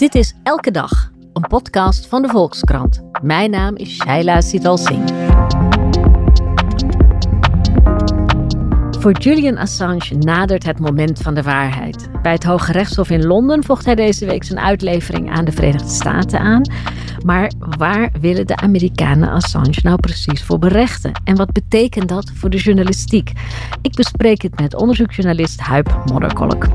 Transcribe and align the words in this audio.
Dit 0.00 0.14
is 0.14 0.34
Elke 0.42 0.70
Dag, 0.70 1.10
een 1.32 1.46
podcast 1.48 2.06
van 2.06 2.22
de 2.22 2.28
Volkskrant. 2.28 3.02
Mijn 3.22 3.50
naam 3.50 3.76
is 3.76 3.96
Shaila 3.96 4.40
Sital 4.40 4.76
Singh. 4.76 5.12
Voor 8.98 9.12
Julian 9.12 9.56
Assange 9.56 10.14
nadert 10.18 10.64
het 10.64 10.78
moment 10.78 11.18
van 11.18 11.34
de 11.34 11.42
waarheid. 11.42 12.08
Bij 12.22 12.32
het 12.32 12.44
Hoge 12.44 12.72
Rechtshof 12.72 13.10
in 13.10 13.26
Londen 13.26 13.64
vocht 13.64 13.84
hij 13.84 13.94
deze 13.94 14.26
week 14.26 14.44
zijn 14.44 14.58
uitlevering 14.58 15.30
aan 15.30 15.44
de 15.44 15.52
Verenigde 15.52 15.88
Staten 15.88 16.40
aan. 16.40 16.62
Maar 17.24 17.52
waar 17.58 18.10
willen 18.20 18.46
de 18.46 18.56
Amerikanen 18.56 19.30
Assange 19.30 19.78
nou 19.82 20.00
precies 20.00 20.42
voor 20.42 20.58
berechten? 20.58 21.12
En 21.24 21.36
wat 21.36 21.52
betekent 21.52 22.08
dat 22.08 22.30
voor 22.34 22.50
de 22.50 22.58
journalistiek? 22.58 23.32
Ik 23.82 23.94
bespreek 23.94 24.42
het 24.42 24.60
met 24.60 24.74
onderzoeksjournalist 24.74 25.60
Huip 25.60 26.02
Modderkolk. 26.12 26.66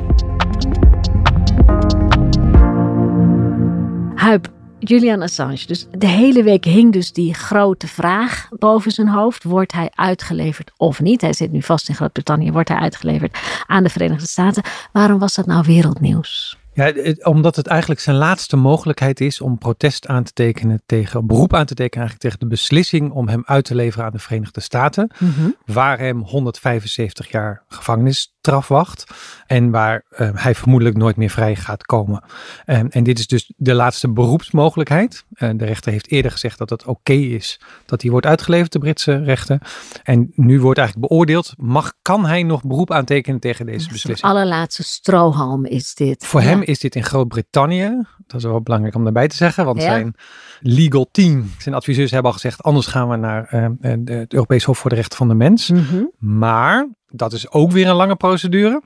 Huip, 4.15 4.47
Julian 4.79 5.21
Assange. 5.21 5.65
Dus 5.65 5.87
de 5.97 6.07
hele 6.07 6.43
week 6.43 6.65
hing 6.65 6.93
dus 6.93 7.11
die 7.11 7.33
grote 7.33 7.87
vraag 7.87 8.47
boven 8.59 8.91
zijn 8.91 9.07
hoofd. 9.07 9.43
Wordt 9.43 9.71
hij 9.71 9.91
uitgeleverd 9.95 10.71
of 10.77 11.01
niet? 11.01 11.21
Hij 11.21 11.33
zit 11.33 11.51
nu 11.51 11.61
vast 11.61 11.89
in 11.89 11.95
Groot-Brittannië. 11.95 12.51
Wordt 12.51 12.69
hij 12.69 12.77
uitgeleverd 12.77 13.37
aan 13.65 13.83
de 13.83 13.89
Verenigde 13.89 14.27
Staten? 14.27 14.63
Waarom 14.91 15.19
was 15.19 15.35
dat 15.35 15.45
nou 15.45 15.63
wereldnieuws? 15.65 16.57
Ja, 16.73 16.93
omdat 17.23 17.55
het 17.55 17.67
eigenlijk 17.67 18.01
zijn 18.01 18.15
laatste 18.15 18.55
mogelijkheid 18.55 19.19
is 19.21 19.41
om 19.41 19.57
protest 19.57 20.07
aan 20.07 20.23
te 20.23 20.33
tekenen 20.33 20.81
tegen, 20.85 21.27
beroep 21.27 21.53
aan 21.53 21.65
te 21.65 21.73
tekenen 21.73 22.07
eigenlijk 22.07 22.21
tegen 22.21 22.39
de 22.39 22.55
beslissing 22.55 23.11
om 23.11 23.27
hem 23.27 23.41
uit 23.45 23.65
te 23.65 23.75
leveren 23.75 24.05
aan 24.05 24.11
de 24.11 24.19
Verenigde 24.19 24.61
Staten, 24.61 25.11
Mhm. 25.19 25.49
waar 25.65 25.99
hem 25.99 26.21
175 26.21 27.31
jaar 27.31 27.63
gevangenisstraf 27.67 28.33
wacht 28.67 29.03
en 29.47 29.69
waar 29.71 30.03
eh, 30.09 30.29
hij 30.33 30.55
vermoedelijk 30.55 30.97
nooit 30.97 31.15
meer 31.15 31.29
vrij 31.29 31.55
gaat 31.55 31.83
komen. 31.85 32.23
En, 32.65 32.89
en 32.89 33.03
dit 33.03 33.19
is 33.19 33.27
dus 33.27 33.53
de 33.57 33.73
laatste 33.73 34.09
beroepsmogelijkheid. 34.11 35.25
Eh, 35.33 35.49
de 35.55 35.65
rechter 35.65 35.91
heeft 35.91 36.11
eerder 36.11 36.31
gezegd 36.31 36.57
dat 36.57 36.69
het 36.69 36.85
oké 36.85 37.13
is 37.13 37.59
dat 37.85 38.01
hij 38.01 38.11
wordt 38.11 38.25
uitgeleverd, 38.25 38.71
de 38.71 38.79
Britse 38.79 39.23
rechter. 39.23 39.61
En 40.03 40.31
nu 40.35 40.59
wordt 40.61 40.79
eigenlijk 40.79 41.07
beoordeeld, 41.07 41.53
mag, 41.57 41.93
kan 42.01 42.25
hij 42.25 42.43
nog 42.43 42.63
beroep 42.63 42.91
aantekenen 42.91 43.39
tegen 43.39 43.65
deze 43.65 43.85
De 43.87 43.91
beslissing? 43.93 44.31
allerlaatste 44.31 44.83
strohalm 44.83 45.65
is 45.65 45.93
dit. 45.95 46.25
Voor 46.25 46.41
Ja. 46.41 46.47
hem 46.47 46.61
is 46.61 46.79
dit 46.79 46.95
in 46.95 47.03
Groot-Brittannië. 47.03 48.03
Dat 48.27 48.39
is 48.39 48.43
wel 48.45 48.61
belangrijk 48.61 48.95
om 48.95 49.03
daarbij 49.03 49.27
te 49.27 49.35
zeggen, 49.35 49.65
want 49.65 49.81
Ja. 49.81 49.87
zijn 49.87 50.15
legal 50.59 51.07
team, 51.11 51.51
zijn 51.57 51.75
adviseurs 51.75 52.11
hebben 52.11 52.31
al 52.31 52.37
gezegd, 52.37 52.63
anders 52.63 52.87
gaan 52.87 53.09
we 53.09 53.15
naar 53.15 53.47
eh, 53.49 53.65
eh, 53.65 53.97
de- 53.99 54.13
het 54.13 54.33
Europees 54.33 54.63
Hof 54.63 54.77
voor 54.77 54.89
de 54.89 54.95
Rechten 54.95 55.17
van 55.17 55.27
de 55.27 55.33
Mens. 55.33 55.69
Mhm. 55.69 56.03
Maar 56.19 56.87
dat 57.15 57.33
is 57.33 57.49
ook 57.51 57.71
weer 57.71 57.87
een 57.87 57.95
lange 57.95 58.15
procedure. 58.15 58.81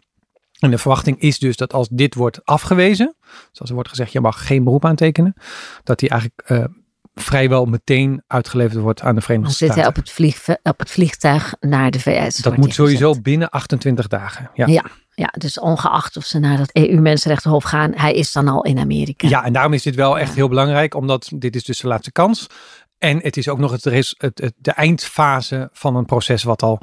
En 0.59 0.71
de 0.71 0.77
verwachting 0.77 1.19
is 1.21 1.39
dus 1.39 1.55
dat 1.57 1.73
als 1.73 1.87
dit 1.91 2.15
wordt 2.15 2.45
afgewezen, 2.45 3.15
zoals 3.51 3.69
er 3.69 3.73
wordt 3.73 3.89
gezegd, 3.89 4.11
je 4.11 4.21
mag 4.21 4.47
geen 4.47 4.63
beroep 4.63 4.85
aantekenen, 4.85 5.33
dat 5.83 5.99
hij 5.99 6.09
eigenlijk 6.09 6.41
eh, 6.45 6.63
vrijwel 7.15 7.65
meteen 7.65 8.23
uitgeleverd 8.27 8.81
wordt 8.81 9.01
aan 9.01 9.07
de 9.07 9.13
Dan 9.13 9.23
Verenigde 9.23 9.51
zit 9.55 9.59
hij 9.67 9.69
Staten. 9.77 9.89
op 9.89 9.95
het, 9.95 10.11
vliegve- 10.11 10.59
op 10.63 10.79
het 10.79 10.91
vliegtuig 10.91 11.53
naar 11.59 11.91
de 11.91 11.99
VS. 11.99 12.35
Dat 12.37 12.57
moet 12.57 12.73
sowieso 12.73 13.07
gezet. 13.07 13.23
binnen 13.23 13.49
28 13.49 14.07
dagen. 14.07 14.49
Ja. 14.53 14.67
Ja. 14.67 14.83
Ja, 15.15 15.33
dus 15.37 15.59
ongeacht 15.59 16.17
of 16.17 16.23
ze 16.25 16.39
naar 16.39 16.57
dat 16.57 16.69
EU-mensenrechtenhof 16.73 17.63
gaan, 17.63 17.91
hij 17.95 18.13
is 18.13 18.31
dan 18.31 18.47
al 18.47 18.63
in 18.63 18.79
Amerika. 18.79 19.27
Ja, 19.27 19.43
en 19.43 19.53
daarom 19.53 19.73
is 19.73 19.83
dit 19.83 19.95
wel 19.95 20.19
echt 20.19 20.33
heel 20.35 20.47
belangrijk, 20.47 20.95
omdat 20.95 21.31
dit 21.35 21.55
is 21.55 21.63
dus 21.63 21.79
de 21.79 21.87
laatste 21.87 22.11
kans. 22.11 22.47
En 22.97 23.17
het 23.21 23.37
is 23.37 23.49
ook 23.49 23.57
nog 23.59 23.71
het, 23.71 23.83
het, 23.83 24.15
het, 24.17 24.53
de 24.57 24.71
eindfase 24.71 25.69
van 25.73 25.95
een 25.95 26.05
proces 26.05 26.43
wat 26.43 26.63
al 26.63 26.79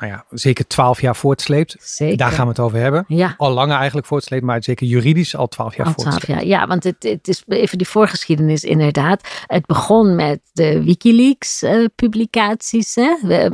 nou 0.00 0.12
ja, 0.12 0.24
zeker 0.30 0.66
twaalf 0.66 1.00
jaar 1.00 1.16
voortsleept. 1.16 1.76
Zeker. 1.80 2.16
Daar 2.16 2.30
gaan 2.30 2.44
we 2.44 2.50
het 2.50 2.60
over 2.60 2.78
hebben. 2.78 3.04
Ja, 3.08 3.34
Al 3.36 3.50
langer 3.52 3.76
eigenlijk 3.76 4.06
voortsleept, 4.06 4.44
maar 4.44 4.62
zeker 4.62 4.86
juridisch 4.86 5.36
al 5.36 5.48
twaalf 5.48 5.76
jaar 5.76 5.86
al 5.86 5.92
twaalf 5.94 6.10
voortsleept. 6.12 6.40
jaar. 6.40 6.48
Ja, 6.60 6.66
want 6.66 6.84
het, 6.84 6.96
het 7.02 7.28
is 7.28 7.42
even 7.46 7.78
die 7.78 7.88
voorgeschiedenis 7.88 8.64
inderdaad. 8.64 9.28
Het 9.46 9.66
begon 9.66 10.14
met 10.14 10.40
de 10.52 10.82
Wikileaks-publicaties. 10.84 12.94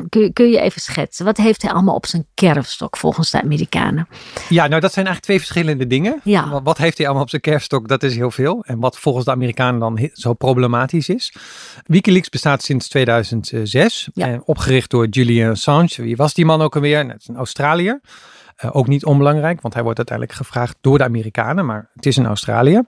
kun, 0.09 0.33
kun 0.33 0.51
je 0.51 0.61
even 0.61 0.81
schetsen? 0.81 1.25
Wat 1.25 1.37
heeft 1.37 1.63
hij 1.63 1.71
allemaal 1.71 1.95
op 1.95 2.07
zijn 2.07 2.27
kerfstok 2.35 2.97
volgens 2.97 3.31
de 3.31 3.43
Amerikanen? 3.43 4.09
Ja, 4.49 4.67
nou 4.67 4.81
dat 4.81 4.93
zijn 4.93 5.07
eigenlijk 5.07 5.25
twee 5.25 5.39
verschillende 5.39 5.87
dingen. 5.87 6.21
Ja. 6.25 6.49
Wat, 6.49 6.61
wat 6.65 6.79
heeft 6.79 6.97
hij 6.97 7.07
allemaal 7.07 7.25
op 7.25 7.31
zijn 7.31 7.43
kerfstok? 7.43 7.89
Dat 7.89 8.03
is 8.03 8.15
heel 8.17 8.31
veel. 8.31 8.63
En 8.67 8.81
wat 8.81 8.99
volgens 8.99 9.25
de 9.25 9.31
Amerikanen 9.31 9.81
dan 9.81 10.09
zo 10.13 10.33
problematisch 10.33 11.09
is. 11.09 11.35
Wikileaks 11.87 12.29
bestaat 12.29 12.63
sinds 12.63 12.89
2006. 12.89 14.09
Ja. 14.15 14.27
En 14.27 14.43
opgericht 14.45 14.91
door 14.91 15.07
Julian 15.07 15.51
Assange. 15.51 15.89
Wie 15.97 16.17
was 16.17 16.35
die 16.37 16.45
man 16.45 16.63
ook 16.63 16.75
alweer? 16.75 17.09
Dat 17.09 17.21
is 17.21 17.29
een 17.29 17.37
Australiër. 17.37 18.01
Eh, 18.57 18.71
ook 18.73 18.87
niet 18.87 19.05
onbelangrijk, 19.05 19.61
want 19.61 19.75
hij 19.75 19.83
wordt 19.83 19.99
uiteindelijk 19.99 20.39
gevraagd 20.39 20.77
door 20.81 20.99
de 20.99 21.05
Amerikanen, 21.05 21.67
maar 21.67 21.91
het 21.95 22.07
is 22.07 22.17
in 22.17 22.27
Australië. 22.27 22.83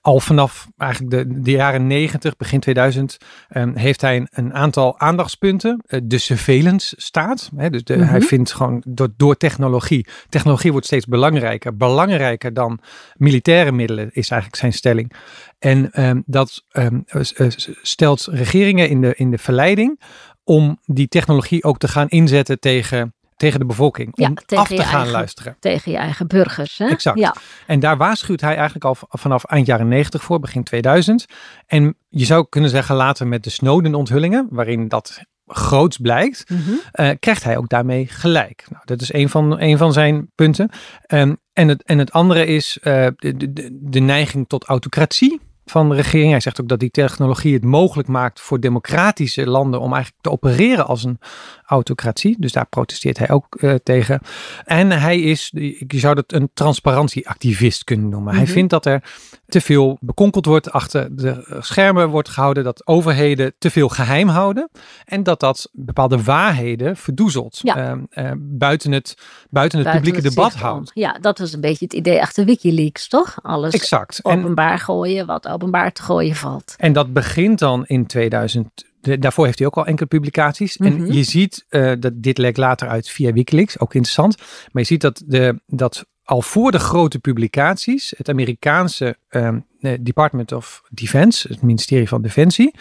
Al 0.00 0.20
vanaf 0.20 0.68
eigenlijk 0.76 1.10
de, 1.10 1.40
de 1.40 1.50
jaren 1.50 1.86
90, 1.86 2.36
begin 2.36 2.60
2000, 2.60 3.18
eh, 3.48 3.64
heeft 3.74 4.00
hij 4.00 4.16
een, 4.16 4.28
een 4.30 4.54
aantal 4.54 4.98
aandachtspunten. 4.98 5.82
Eh, 5.86 6.00
de 6.04 6.18
surveillance 6.18 6.94
staat. 6.98 7.50
Hè, 7.56 7.70
dus 7.70 7.84
de, 7.84 7.96
Mhm. 7.96 8.08
hij 8.08 8.20
vindt 8.20 8.52
gewoon 8.52 8.82
door, 8.86 9.08
door 9.16 9.36
technologie. 9.36 10.06
Technologie 10.28 10.70
wordt 10.70 10.86
steeds 10.86 11.06
belangrijker. 11.06 11.76
Belangrijker 11.76 12.54
dan 12.54 12.78
militaire 13.16 13.72
middelen, 13.72 14.08
is 14.12 14.30
eigenlijk 14.30 14.60
zijn 14.60 14.72
stelling. 14.72 15.12
En 15.58 15.90
ehm, 15.92 16.20
dat 16.26 16.64
ehm, 16.70 17.00
eh, 17.06 17.46
stelt 17.82 18.28
regeringen 18.30 18.88
in 18.88 19.00
de, 19.00 19.14
in 19.14 19.30
de 19.30 19.38
verleiding 19.38 20.00
om 20.44 20.78
die 20.84 21.08
technologie 21.08 21.64
ook 21.64 21.78
te 21.78 21.88
gaan 21.88 22.08
inzetten 22.08 22.60
tegen, 22.60 23.14
tegen 23.36 23.58
de 23.60 23.66
bevolking. 23.66 24.10
Ja, 24.14 24.26
om 24.28 24.34
af 24.58 24.68
te 24.68 24.76
gaan 24.82 24.94
eigen- 24.94 25.10
luisteren. 25.10 25.56
Tegen 25.60 25.92
je 25.92 25.98
eigen 25.98 26.26
burgers. 26.26 26.78
Hè? 26.78 26.86
Exact. 26.86 27.18
Ja. 27.18 27.34
En 27.66 27.80
daar 27.80 27.96
waarschuwt 27.96 28.40
hij 28.40 28.54
eigenlijk 28.54 28.84
al 28.84 28.96
vanaf 29.08 29.44
eind 29.44 29.66
jaren 29.66 29.88
90 29.88 30.22
voor, 30.22 30.40
begin 30.40 30.62
2000. 30.62 31.24
En 31.66 31.96
je 32.08 32.24
zou 32.24 32.46
kunnen 32.48 32.70
zeggen 32.70 32.94
later 32.96 33.26
met 33.26 33.44
de 33.44 33.50
Snowden-onthullingen, 33.50 34.46
waarin 34.50 34.88
dat 34.88 35.20
groots 35.46 35.96
blijkt, 35.96 36.50
Mhm. 36.50 36.60
eh, 36.92 37.10
krijgt 37.20 37.44
hij 37.44 37.56
ook 37.56 37.68
daarmee 37.68 38.06
gelijk. 38.06 38.64
Nou, 38.70 38.82
dat 38.84 39.00
is 39.00 39.12
een 39.12 39.28
van, 39.28 39.60
een 39.60 39.78
van 39.78 39.92
zijn 39.92 40.30
punten. 40.34 40.70
Ehm, 41.06 41.34
en, 41.52 41.68
het, 41.68 41.82
en 41.84 41.98
het 41.98 42.12
andere 42.12 42.46
is 42.46 42.78
eh, 42.82 43.06
de, 43.16 43.36
de, 43.52 43.78
de 43.82 44.00
neiging 44.00 44.48
tot 44.48 44.64
autocratie 44.64 45.40
van 45.72 45.88
de 45.88 45.94
regering. 45.94 46.30
Hij 46.30 46.40
zegt 46.40 46.60
ook 46.60 46.68
dat 46.68 46.80
die 46.80 46.90
technologie 46.90 47.54
het 47.54 47.64
mogelijk 47.64 48.08
maakt 48.08 48.40
voor 48.40 48.60
democratische 48.60 49.46
landen 49.46 49.80
om 49.80 49.92
eigenlijk 49.92 50.22
te 50.22 50.30
opereren 50.30 50.86
als 50.86 51.04
een 51.04 51.18
autocratie. 51.66 52.36
Dus 52.38 52.52
daar 52.52 52.66
protesteert 52.66 53.18
hij 53.18 53.30
ook 53.30 53.54
eh, 53.54 53.74
tegen. 53.82 54.20
En 54.64 54.90
hij 54.90 55.20
is, 55.20 55.50
je 55.52 55.98
zou 55.98 56.14
dat 56.14 56.32
een 56.32 56.50
transparantieactivist 56.54 57.84
kunnen 57.84 58.08
noemen. 58.08 58.34
Hij 58.34 58.42
Mhm. 58.42 58.52
vindt 58.52 58.70
dat 58.70 58.86
er 58.86 59.02
te 59.46 59.60
veel 59.60 59.96
bekonkeld 60.00 60.46
wordt, 60.46 60.72
achter 60.72 61.16
de 61.16 61.56
schermen 61.60 62.08
wordt 62.08 62.28
gehouden, 62.28 62.64
dat 62.64 62.86
overheden 62.86 63.54
te 63.58 63.70
veel 63.70 63.88
geheim 63.88 64.28
houden 64.28 64.70
en 65.04 65.22
dat 65.22 65.40
dat 65.40 65.68
bepaalde 65.72 66.22
waarheden 66.22 66.96
verdoezelt. 66.96 67.58
Ja. 67.62 67.76
Ehm, 67.76 68.00
eh, 68.10 68.30
buiten 68.38 68.92
het, 68.92 69.14
buiten 69.50 69.78
het 69.78 69.88
Buiten 69.88 69.92
publieke 69.92 70.26
het 70.26 70.36
debat 70.36 70.54
houdt. 70.54 70.90
Ja, 70.94 71.18
dat 71.20 71.38
was 71.38 71.52
een 71.52 71.60
beetje 71.60 71.84
het 71.84 71.94
idee 71.94 72.20
achter 72.20 72.44
Wikileaks, 72.44 73.08
toch? 73.08 73.38
Alles 73.42 73.74
Exact. 73.74 74.20
En, 74.22 74.38
openbaar 74.38 74.78
gooien 74.78 75.26
wat 75.26 75.46
openbaar 75.62 75.92
te 75.92 76.02
gooien 76.02 76.34
valt. 76.36 76.74
en 76.78 76.92
dat 76.92 77.12
begint 77.12 77.58
dan 77.58 77.86
in 77.86 78.06
2000. 78.06 78.90
de- 79.00 79.18
daarvoor 79.18 79.44
heeft 79.44 79.58
hij 79.58 79.66
ook 79.66 79.76
al 79.76 79.86
enkele 79.86 80.08
publicaties. 80.08 80.78
Mhm. 80.78 80.92
En 80.92 81.12
je 81.12 81.22
ziet, 81.22 81.64
eh, 81.68 81.92
dat 81.98 82.12
dit 82.14 82.38
lekt 82.38 82.56
later 82.56 82.88
uit 82.88 83.08
via 83.08 83.32
Wikileaks, 83.32 83.78
ook 83.78 83.94
interessant. 83.94 84.36
Maar 84.72 84.82
je 84.82 84.88
ziet 84.88 85.00
dat, 85.00 85.22
de, 85.26 85.60
dat 85.66 86.06
al 86.24 86.42
voor 86.42 86.70
de 86.70 86.78
grote 86.78 87.18
publicaties, 87.18 88.14
het 88.16 88.28
Amerikaanse 88.28 89.16
ehm, 89.28 89.58
eh, 89.80 89.92
Department 90.00 90.52
of 90.52 90.82
Defense, 90.90 91.48
het 91.48 91.62
ministerie 91.62 92.08
van 92.08 92.22
Defensie, 92.22 92.74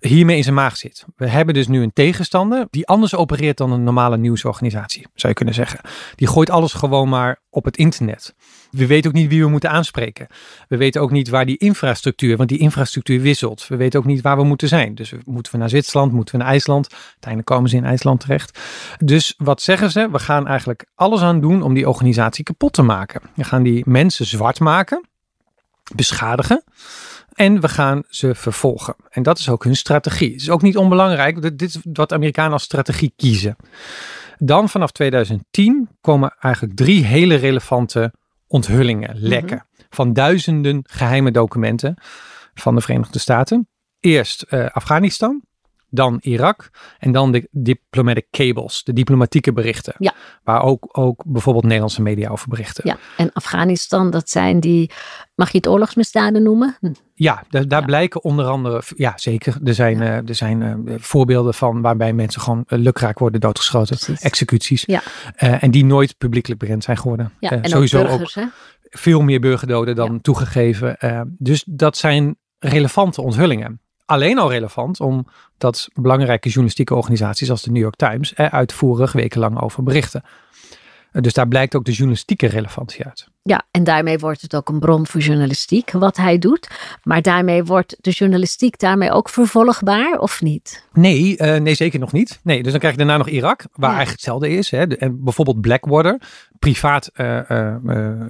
hiermee 0.00 0.36
in 0.36 0.42
zijn 0.42 0.54
maag 0.54 0.76
zit. 0.76 1.04
We 1.16 1.28
hebben 1.28 1.54
dus 1.54 1.68
nu 1.68 1.82
een 1.82 1.92
tegenstander 1.92 2.66
die 2.70 2.86
anders 2.86 3.14
opereert 3.14 3.56
dan 3.56 3.72
een 3.72 3.82
normale 3.82 4.16
nieuwsorganisatie, 4.16 5.06
zou 5.14 5.28
je 5.28 5.34
kunnen 5.34 5.54
zeggen. 5.54 5.80
Die 6.14 6.28
gooit 6.28 6.50
alles 6.50 6.72
gewoon 6.72 7.08
maar 7.08 7.40
op 7.50 7.64
het 7.64 7.76
internet. 7.76 8.34
We 8.70 8.86
weten 8.86 9.10
ook 9.10 9.16
niet 9.16 9.28
wie 9.28 9.42
we 9.42 9.48
moeten 9.48 9.70
aanspreken. 9.70 10.26
We 10.68 10.76
weten 10.76 11.00
ook 11.00 11.10
niet 11.10 11.28
waar 11.28 11.46
die 11.46 11.56
infrastructuur, 11.56 12.36
want 12.36 12.48
die 12.48 12.58
infrastructuur 12.58 13.20
wisselt. 13.20 13.68
We 13.68 13.76
weten 13.76 14.00
ook 14.00 14.06
niet 14.06 14.20
waar 14.20 14.36
we 14.36 14.44
moeten 14.44 14.68
zijn. 14.68 14.94
Dus 14.94 15.12
moeten 15.24 15.52
we 15.52 15.58
naar 15.58 15.68
Zwitserland, 15.68 16.12
moeten 16.12 16.34
we 16.34 16.40
naar 16.42 16.50
IJsland. 16.50 16.88
Uiteindelijk 16.92 17.50
komen 17.50 17.70
ze 17.70 17.76
in 17.76 17.84
IJsland 17.84 18.20
terecht. 18.20 18.58
Dus 19.04 19.34
wat 19.36 19.62
zeggen 19.62 19.90
ze? 19.90 20.10
We 20.10 20.18
gaan 20.18 20.46
eigenlijk 20.46 20.86
alles 20.94 21.20
aan 21.20 21.40
doen 21.40 21.62
om 21.62 21.74
die 21.74 21.88
organisatie 21.88 22.44
kapot 22.44 22.72
te 22.72 22.82
maken. 22.82 23.20
We 23.34 23.44
gaan 23.44 23.62
die 23.62 23.82
mensen 23.86 24.26
zwart 24.26 24.60
maken, 24.60 25.08
beschadigen. 25.94 26.62
En 27.38 27.60
we 27.60 27.68
gaan 27.68 28.02
ze 28.08 28.34
vervolgen. 28.34 28.96
En 29.08 29.22
dat 29.22 29.38
is 29.38 29.48
ook 29.48 29.64
hun 29.64 29.76
strategie. 29.76 30.32
Het 30.32 30.40
is 30.40 30.50
ook 30.50 30.62
niet 30.62 30.76
onbelangrijk. 30.76 31.42
Dit 31.42 31.62
is 31.62 31.78
wat 31.92 32.12
Amerikanen 32.12 32.52
als 32.52 32.62
strategie 32.62 33.12
kiezen. 33.16 33.56
Dan 34.36 34.68
vanaf 34.68 34.90
2010 34.90 35.88
komen 36.00 36.36
eigenlijk 36.38 36.76
drie 36.76 37.04
hele 37.04 37.34
relevante 37.34 38.12
onthullingen, 38.46 39.18
lekken. 39.18 39.66
Van 39.88 40.12
duizenden 40.12 40.80
geheime 40.82 41.30
documenten 41.30 41.94
van 42.54 42.74
de 42.74 42.80
Verenigde 42.80 43.18
Staten. 43.18 43.68
Eerst 44.00 44.42
eh, 44.42 44.66
Afghanistan. 44.66 45.42
Dan 45.90 46.18
Irak 46.20 46.70
en 46.98 47.12
dan 47.12 47.32
de 47.32 47.48
diplomatic 47.50 48.26
cables, 48.30 48.84
de 48.84 48.92
diplomatieke 48.92 49.52
berichten. 49.52 49.94
Ja. 49.98 50.12
Waar 50.44 50.62
ook, 50.62 50.88
ook 50.92 51.22
bijvoorbeeld 51.26 51.64
Nederlandse 51.64 52.02
media 52.02 52.28
over 52.30 52.48
berichten. 52.48 52.82
Ja, 52.86 52.96
en 53.16 53.32
Afghanistan, 53.32 54.10
dat 54.10 54.30
zijn 54.30 54.60
die, 54.60 54.90
mag 55.34 55.50
je 55.50 55.56
het 55.56 55.68
oorlogsmisdaden 55.68 56.42
noemen? 56.42 56.76
Hm. 56.80 56.92
Ja, 57.14 57.44
daar, 57.48 57.68
daar 57.68 57.80
Ja. 57.80 57.86
blijken 57.86 58.24
onder 58.24 58.46
andere, 58.46 58.82
ja 58.96 59.12
zeker, 59.16 59.56
er 59.64 59.74
zijn, 59.74 60.02
eh, 60.02 60.28
er 60.28 60.34
zijn 60.34 60.62
eh, 60.62 60.94
voorbeelden 60.98 61.54
van 61.54 61.80
waarbij 61.80 62.12
mensen 62.12 62.40
gewoon 62.40 62.64
uh, 62.68 62.78
lukraak 62.78 63.18
worden 63.18 63.40
doodgeschoten, 63.40 63.96
Precies. 63.96 64.20
executies. 64.20 64.82
Ja. 64.86 65.02
En 65.36 65.70
die 65.70 65.84
nooit 65.84 66.18
publiekelijk 66.18 66.60
bekend 66.60 66.84
zijn 66.84 66.96
geworden. 66.96 67.32
Ja, 67.40 67.50
en 67.50 67.68
sowieso 67.70 68.00
ook 68.00 68.06
burgers, 68.06 68.34
hè? 68.34 68.44
veel 68.80 69.20
meer 69.20 69.40
burgerdoden 69.40 69.94
dan 69.94 70.20
toegegeven. 70.20 70.96
Dus 71.38 71.64
dat 71.66 71.96
zijn 71.96 72.36
relevante 72.58 73.22
onthullingen. 73.22 73.80
Alleen 74.10 74.38
al 74.38 74.50
relevant 74.50 75.00
omdat 75.00 75.88
belangrijke 75.94 76.48
journalistieke 76.48 76.94
organisaties 76.94 77.50
als 77.50 77.62
de 77.62 77.70
New 77.70 77.82
York 77.82 77.96
Times 77.96 78.34
er 78.34 78.50
uitvoerig 78.50 79.12
wekenlang 79.12 79.60
over 79.60 79.82
berichten. 79.82 80.22
Eh, 81.12 81.22
dus 81.22 81.32
daar 81.32 81.48
blijkt 81.48 81.74
ook 81.74 81.84
de 81.84 81.92
journalistieke 81.92 82.46
relevantie 82.46 83.04
uit. 83.04 83.28
Ja, 83.42 83.62
en 83.70 83.84
daarmee 83.84 84.18
wordt 84.18 84.42
het 84.42 84.54
ook 84.54 84.68
een 84.68 84.78
bron 84.78 85.06
voor 85.06 85.20
journalistiek, 85.20 85.90
wat 85.90 86.16
hij 86.16 86.38
doet. 86.38 86.70
Maar 87.02 87.22
daarmee 87.22 87.64
wordt 87.64 87.96
de 88.00 88.10
journalistiek 88.10 88.78
daarmee 88.78 89.10
ook 89.10 89.28
vervolgbaar, 89.28 90.18
of 90.18 90.42
niet? 90.42 90.86
Nee, 90.92 91.36
eh, 91.36 91.60
nee, 91.60 91.74
zeker 91.74 91.98
nog 92.00 92.12
niet. 92.12 92.40
Nee, 92.42 92.62
dus 92.62 92.70
dan 92.70 92.78
krijg 92.80 92.94
je 92.94 93.00
daarna 93.00 93.16
nog 93.18 93.28
Irak, 93.28 93.60
waar 93.60 93.90
Ja. 93.90 93.96
eigenlijk 93.96 94.10
hetzelfde 94.10 94.48
is. 94.50 94.70
Hè. 94.70 94.86
De- 94.86 94.96
en 94.96 95.24
bijvoorbeeld 95.24 95.60
Blackwater, 95.60 96.20
privaat 96.58 97.06
eh, 97.14 97.40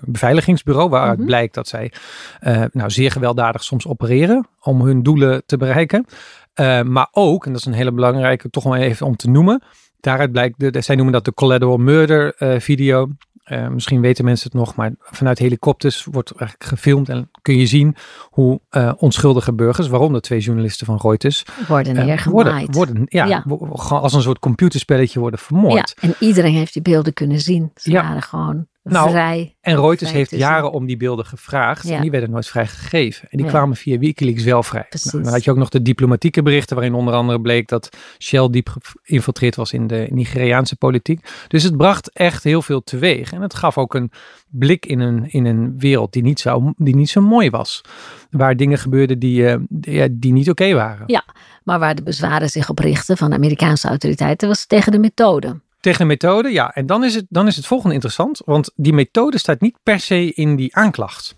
beveiligingsbureau, 0.00 0.88
waaruit 0.90 1.18
Mhm. 1.18 1.26
blijkt 1.26 1.54
dat 1.54 1.68
zij 1.68 1.92
nou, 2.72 2.90
zeer 2.90 3.10
gewelddadig 3.10 3.64
soms 3.64 3.86
opereren 3.86 4.48
om 4.60 4.80
hun 4.80 5.02
doelen 5.02 5.42
te 5.46 5.56
bereiken. 5.56 6.04
Maar 6.86 7.08
ook, 7.10 7.46
en 7.46 7.52
dat 7.52 7.60
is 7.60 7.66
een 7.66 7.72
hele 7.72 7.92
belangrijke, 7.92 8.50
toch 8.50 8.64
wel 8.64 8.74
even 8.76 9.06
om 9.06 9.16
te 9.16 9.30
noemen. 9.30 9.62
Daaruit 10.00 10.32
blijkt, 10.32 10.58
de, 10.60 10.70
de- 10.70 10.80
zij 10.80 10.94
noemen 10.94 11.12
dat 11.14 11.24
de 11.24 11.34
collateral 11.34 11.76
murder 11.76 12.34
eh, 12.34 12.60
video. 12.60 13.08
Eh, 13.44 13.68
misschien 13.68 14.00
weten 14.00 14.24
mensen 14.24 14.50
het 14.50 14.60
nog, 14.60 14.74
maar 14.74 14.92
vanuit 14.98 15.38
helikopters 15.38 16.04
wordt 16.04 16.32
eigenlijk 16.36 16.70
gefilmd 16.70 17.08
en 17.08 17.30
kun 17.42 17.56
je 17.56 17.66
zien 17.66 17.96
hoe 18.30 18.60
eh, 18.68 18.92
onschuldige 18.96 19.52
burgers, 19.52 19.88
waaronder 19.88 20.20
twee 20.20 20.40
journalisten 20.40 20.86
van 20.86 20.98
Reuters, 21.02 21.44
Worden 21.68 21.94
neergemaaid. 21.94 22.74
worden, 22.74 22.74
worden 22.74 23.04
ja, 23.08 23.44
als 23.88 24.12
een 24.12 24.22
soort 24.22 24.38
computerspelletje 24.38 25.20
worden 25.20 25.38
vermoord. 25.40 25.94
Ja, 26.00 26.08
en 26.08 26.14
iedereen 26.20 26.54
heeft 26.54 26.72
die 26.72 26.82
beelden 26.82 27.12
kunnen 27.12 27.40
zien. 27.40 27.70
Ze 27.74 27.90
Ja. 27.90 28.02
waren 28.02 28.22
gewoon 28.22 28.66
Nou, 28.92 29.10
vrij. 29.10 29.56
En 29.60 29.80
Reuters 29.80 30.10
vrij 30.10 30.20
heeft 30.20 30.30
jaren 30.30 30.72
om 30.72 30.86
die 30.86 30.96
beelden 30.96 31.24
gevraagd 31.24 31.88
Ja. 31.88 31.96
en 31.96 32.02
die 32.02 32.10
werden 32.10 32.30
nooit 32.30 32.46
vrijgegeven. 32.46 33.28
En 33.30 33.38
die 33.38 33.46
kwamen 33.46 33.76
via 33.76 33.98
Wikileaks 33.98 34.42
wel 34.42 34.62
vrij. 34.62 34.86
Precies. 34.88 35.12
Nou, 35.12 35.24
dan 35.24 35.32
had 35.32 35.44
je 35.44 35.50
ook 35.50 35.56
nog 35.56 35.68
de 35.68 35.82
diplomatieke 35.82 36.42
berichten 36.42 36.76
waarin 36.76 36.94
onder 36.94 37.14
andere 37.14 37.40
bleek 37.40 37.68
dat 37.68 37.88
Shell 38.18 38.48
diep 38.50 38.74
geïnfiltreerd 39.02 39.56
was 39.56 39.72
in 39.72 39.86
de 39.86 40.06
Nigeriaanse 40.10 40.76
politiek. 40.76 41.28
Dus 41.48 41.62
het 41.62 41.76
bracht 41.76 42.12
echt 42.12 42.44
heel 42.44 42.62
veel 42.62 42.82
teweeg. 42.82 43.32
En 43.32 43.42
het 43.42 43.54
gaf 43.54 43.78
ook 43.78 43.94
een 43.94 44.10
blik 44.50 44.86
in 44.86 45.00
een, 45.00 45.30
in 45.30 45.44
een 45.44 45.78
wereld 45.78 46.12
die 46.12 46.22
niet, 46.22 46.40
zo, 46.40 46.72
die 46.76 46.96
niet 46.96 47.10
zo 47.10 47.20
mooi 47.20 47.50
was. 47.50 47.80
Waar 48.30 48.56
dingen 48.56 48.78
gebeurden 48.78 49.18
die, 49.18 49.46
eh, 49.48 49.56
die, 49.68 50.18
die 50.18 50.32
niet 50.32 50.50
oké 50.50 50.74
waren. 50.74 51.04
Ja. 51.06 51.24
Maar 51.64 51.78
waar 51.78 51.94
de 51.94 52.02
bezwaren 52.02 52.48
zich 52.48 52.68
op 52.68 52.78
richten 52.78 53.16
van 53.16 53.30
de 53.30 53.36
Amerikaanse 53.36 53.88
autoriteiten 53.88 54.48
was 54.48 54.66
tegen 54.66 54.92
de 54.92 54.98
methode. 54.98 55.60
Tegen 55.80 55.98
de 55.98 56.04
methode, 56.06 56.48
ja. 56.52 56.74
En 56.74 56.86
dan 56.86 57.04
is, 57.04 57.14
het, 57.14 57.26
dan 57.28 57.46
is 57.46 57.56
het 57.56 57.66
volgende 57.66 57.94
interessant, 57.94 58.42
want 58.44 58.70
die 58.74 58.92
methode 58.92 59.38
staat 59.38 59.60
niet 59.60 59.76
per 59.82 60.00
se 60.00 60.32
in 60.32 60.56
die 60.56 60.76
aanklacht. 60.76 61.36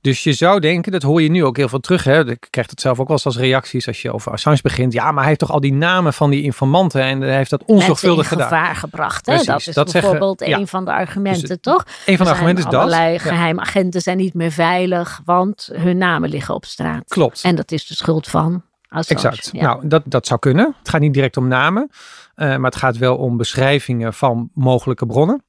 Dus 0.00 0.22
je 0.22 0.32
zou 0.32 0.60
denken, 0.60 0.92
dat 0.92 1.02
hoor 1.02 1.22
je 1.22 1.30
nu 1.30 1.44
ook 1.44 1.56
heel 1.56 1.68
veel 1.68 1.80
terug. 1.80 2.04
Hè? 2.04 2.30
Ik 2.30 2.46
krijg 2.50 2.70
het 2.70 2.80
zelf 2.80 3.00
ook 3.00 3.06
wel 3.06 3.16
eens 3.16 3.26
als 3.26 3.36
reacties 3.36 3.86
als 3.86 4.02
je 4.02 4.12
over 4.12 4.32
Assange 4.32 4.58
begint. 4.62 4.92
Ja, 4.92 5.04
maar 5.04 5.18
hij 5.18 5.26
heeft 5.26 5.38
toch 5.38 5.50
al 5.50 5.60
die 5.60 5.72
namen 5.72 6.12
van 6.12 6.30
die 6.30 6.42
informanten 6.42 7.02
en 7.02 7.20
hij 7.20 7.36
heeft 7.36 7.50
dat 7.50 7.64
onzorgvuldig 7.64 8.28
gedaan. 8.28 8.48
gevaar 8.48 8.76
gebracht. 8.76 9.26
Hè? 9.26 9.32
Precies, 9.32 9.46
dat 9.46 9.58
is 9.66 9.74
dat 9.74 9.90
zeggen- 9.90 10.10
bijvoorbeeld 10.10 10.48
ja. 10.48 10.58
een 10.58 10.66
van 10.68 10.84
de 10.84 10.92
argumenten, 10.92 11.40
Dus 11.40 11.50
het- 11.50 11.62
toch? 11.62 11.84
Een 12.06 12.16
van 12.16 12.26
de 12.26 12.32
argumenten 12.32 12.64
is 12.64 12.70
dat. 12.70 12.80
allerlei 12.80 13.12
Ja, 13.12 13.18
geheime 13.18 13.60
agenten 13.60 14.00
zijn 14.00 14.16
niet 14.16 14.34
meer 14.34 14.52
veilig, 14.52 15.20
want 15.24 15.68
hun 15.72 15.96
namen 15.98 16.28
liggen 16.30 16.54
op 16.54 16.64
straat. 16.64 17.04
klopt. 17.08 17.42
En 17.42 17.54
dat 17.56 17.72
is 17.72 17.86
de 17.86 17.94
schuld 17.94 18.28
van 18.28 18.62
Assange. 18.94 19.20
Exact. 19.28 19.48
Ja. 19.52 19.62
Nou, 19.62 19.88
dat, 19.88 20.02
dat 20.06 20.26
zou 20.26 20.40
kunnen. 20.40 20.74
Het 20.78 20.88
gaat 20.88 21.00
niet 21.00 21.14
direct 21.14 21.36
om 21.36 21.48
namen, 21.48 21.88
eh, 22.34 22.46
maar 22.48 22.70
het 22.70 22.76
gaat 22.76 22.96
wel 22.98 23.16
om 23.16 23.36
beschrijvingen 23.36 24.14
van 24.14 24.50
mogelijke 24.54 25.06
bronnen 25.06 25.44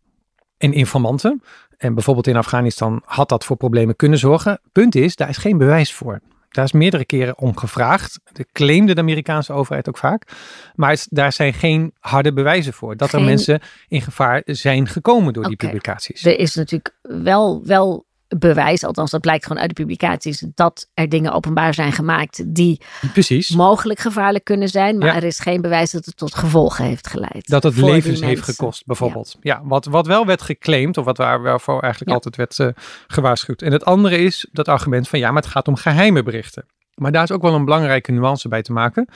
en 0.58 0.74
informanten. 0.74 1.42
En 1.78 1.94
bijvoorbeeld 1.94 2.28
in 2.28 2.36
Afghanistan 2.36 3.02
had 3.06 3.30
dat 3.30 3.46
voor 3.46 3.56
problemen 3.58 3.96
kunnen 3.96 4.20
zorgen. 4.20 4.60
Punt 4.72 4.96
is, 4.96 5.16
daar 5.16 5.30
is 5.30 5.38
geen 5.38 5.58
bewijs 5.58 5.94
voor. 5.94 6.20
Daar 6.50 6.66
is 6.66 6.72
meerdere 6.72 7.06
keren 7.06 7.38
om 7.38 7.58
gevraagd. 7.58 8.20
Dat 8.34 8.46
claimde 8.52 8.94
de 8.96 9.02
Amerikaanse 9.02 9.54
overheid 9.54 9.88
ook 9.90 9.98
vaak. 9.98 10.28
Maar 10.76 10.90
het- 10.90 11.08
daar 11.10 11.32
zijn 11.34 11.54
geen 11.54 11.94
harde 12.00 12.34
bewijzen 12.34 12.74
voor. 12.74 12.98
Dat 12.98 13.12
er 13.14 13.20
mensen 13.26 13.60
in 13.88 14.02
gevaar 14.02 14.42
zijn 14.46 14.88
gekomen 14.88 15.34
door 15.34 15.44
die 15.44 15.56
publicaties. 15.56 16.26
Er 16.26 16.40
is 16.40 16.56
natuurlijk 16.56 16.96
wel, 17.02 17.62
wel 17.66 18.06
bewijs, 18.40 18.84
althans 18.84 19.12
dat 19.12 19.22
blijkt 19.22 19.46
gewoon 19.46 19.62
uit 19.62 19.70
de 19.76 19.82
publicaties, 19.82 20.46
dat 20.56 20.90
er 20.94 21.10
dingen 21.10 21.32
openbaar 21.32 21.74
zijn 21.74 21.92
gemaakt 21.92 22.44
die 22.56 22.82
Precies. 23.14 23.50
mogelijk 23.50 24.00
gevaarlijk 24.00 24.44
kunnen 24.44 24.68
zijn. 24.68 24.98
Maar 24.98 25.08
Ja. 25.08 25.16
er 25.16 25.24
is 25.24 25.40
geen 25.40 25.62
bewijs 25.62 25.92
dat 25.92 26.06
het 26.06 26.18
tot 26.18 26.36
gevolgen 26.36 26.86
heeft 26.86 27.08
geleid. 27.08 27.48
Dat 27.48 27.64
het 27.64 27.78
levens 27.78 28.22
heeft 28.22 28.42
gekost, 28.42 28.86
bijvoorbeeld. 28.86 29.38
Ja, 29.42 29.62
wat, 29.64 29.86
wat 29.86 30.08
wel 30.08 30.26
werd 30.26 30.42
geclaimd, 30.42 30.98
of 30.98 31.06
wat 31.06 31.18
waar, 31.18 31.42
waarvoor 31.42 31.82
eigenlijk 31.82 32.10
Ja. 32.10 32.16
altijd 32.16 32.36
werd 32.36 32.60
eh, 32.60 32.84
gewaarschuwd. 33.08 33.62
En 33.62 33.72
het 33.72 33.86
andere 33.86 34.18
is 34.18 34.48
dat 34.52 34.68
argument 34.68 35.08
van 35.08 35.20
ja, 35.20 35.32
maar 35.32 35.42
het 35.42 35.52
gaat 35.52 35.68
om 35.68 35.76
geheime 35.76 36.24
berichten. 36.24 36.66
Maar 36.96 37.12
daar 37.12 37.24
is 37.24 37.32
ook 37.32 37.42
wel 37.42 37.54
een 37.54 37.66
belangrijke 37.66 38.12
nuance 38.12 38.48
bij 38.48 38.62
te 38.62 38.72
maken. 38.72 39.08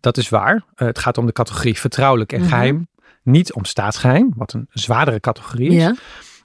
Dat 0.00 0.16
is 0.16 0.28
waar. 0.28 0.64
Eh, 0.74 0.86
het 0.86 0.98
gaat 0.98 1.18
om 1.18 1.26
de 1.26 1.32
categorie 1.32 1.78
vertrouwelijk 1.78 2.32
en 2.32 2.40
Mhm. 2.40 2.48
geheim. 2.48 2.88
Niet 3.22 3.52
om 3.52 3.64
staatsgeheim, 3.64 4.32
wat 4.36 4.52
een 4.52 4.66
zwaardere 4.70 5.20
categorie 5.20 5.70
is. 5.70 5.82
Ja, 5.82 5.94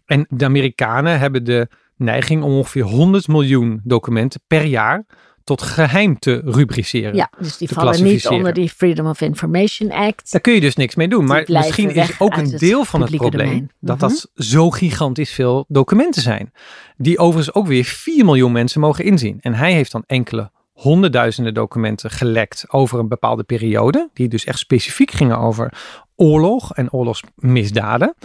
En 0.06 0.26
de 0.30 0.46
Amerikanen 0.46 1.20
hebben 1.20 1.44
de 1.44 1.68
neiging 2.02 2.44
om 2.44 2.52
ongeveer 2.52 2.84
100 2.84 3.28
miljoen 3.28 3.82
documenten 3.84 4.42
per 4.48 4.64
jaar 4.66 5.06
tot 5.44 5.62
geheim 5.62 6.20
te 6.20 6.42
rubriceren. 6.46 7.16
ja, 7.16 7.30
dus 7.40 7.58
die 7.58 7.70
vallen 7.70 8.04
niet 8.04 8.28
onder 8.28 8.54
die 8.54 8.70
Freedom 8.70 9.08
of 9.08 9.22
Information 9.22 9.92
Act. 9.92 10.32
Daar 10.32 10.42
kun 10.42 10.54
je 10.54 10.62
dus 10.62 10.76
niks 10.76 10.96
mee 10.96 11.08
doen. 11.08 11.26
Maar 11.26 11.44
misschien 11.48 11.90
is 11.90 12.20
ook 12.20 12.36
een 12.38 12.58
deel 12.58 12.86
van 12.86 13.02
het 13.02 13.16
probleem 13.16 13.48
domein. 13.48 13.72
dat 13.80 13.98
Mhm. 13.98 14.08
dat 14.08 14.30
zo 14.36 14.70
gigantisch 14.70 15.32
veel 15.32 15.66
documenten 15.68 16.22
zijn. 16.22 16.52
Die 16.98 17.18
overigens 17.18 17.56
ook 17.56 17.68
weer 17.68 17.84
4 17.84 18.26
miljoen 18.26 18.52
mensen 18.52 18.82
mogen 18.82 19.06
inzien. 19.06 19.38
En 19.42 19.54
hij 19.54 19.74
heeft 19.74 19.92
dan 19.92 20.04
enkele 20.08 20.52
honderdduizenden 20.72 21.54
documenten 21.54 22.10
gelekt 22.12 22.66
over 22.68 23.00
een 23.00 23.08
bepaalde 23.08 23.44
periode. 23.44 24.10
Die 24.14 24.28
dus 24.28 24.46
echt 24.46 24.60
specifiek 24.60 25.12
gingen 25.12 25.38
over 25.38 25.74
oorlog 26.22 26.74
en 26.74 26.92
oorlogsmisdaden. 26.92 28.16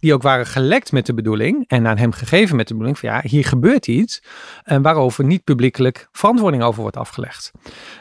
Die 0.00 0.14
ook 0.14 0.22
waren 0.22 0.46
gelekt 0.46 0.92
met 0.92 1.06
de 1.06 1.14
bedoeling 1.14 1.64
en 1.66 1.86
aan 1.86 1.96
hem 1.96 2.12
gegeven 2.12 2.56
met 2.56 2.68
de 2.68 2.72
bedoeling 2.72 2.98
van 2.98 3.08
ja, 3.08 3.20
hier 3.24 3.44
gebeurt 3.44 3.86
iets. 3.86 4.22
En 4.62 4.82
waarover 4.82 5.24
niet 5.24 5.44
publiekelijk 5.44 6.08
verantwoording 6.12 6.62
over 6.62 6.80
wordt 6.80 6.96
afgelegd. 6.96 7.52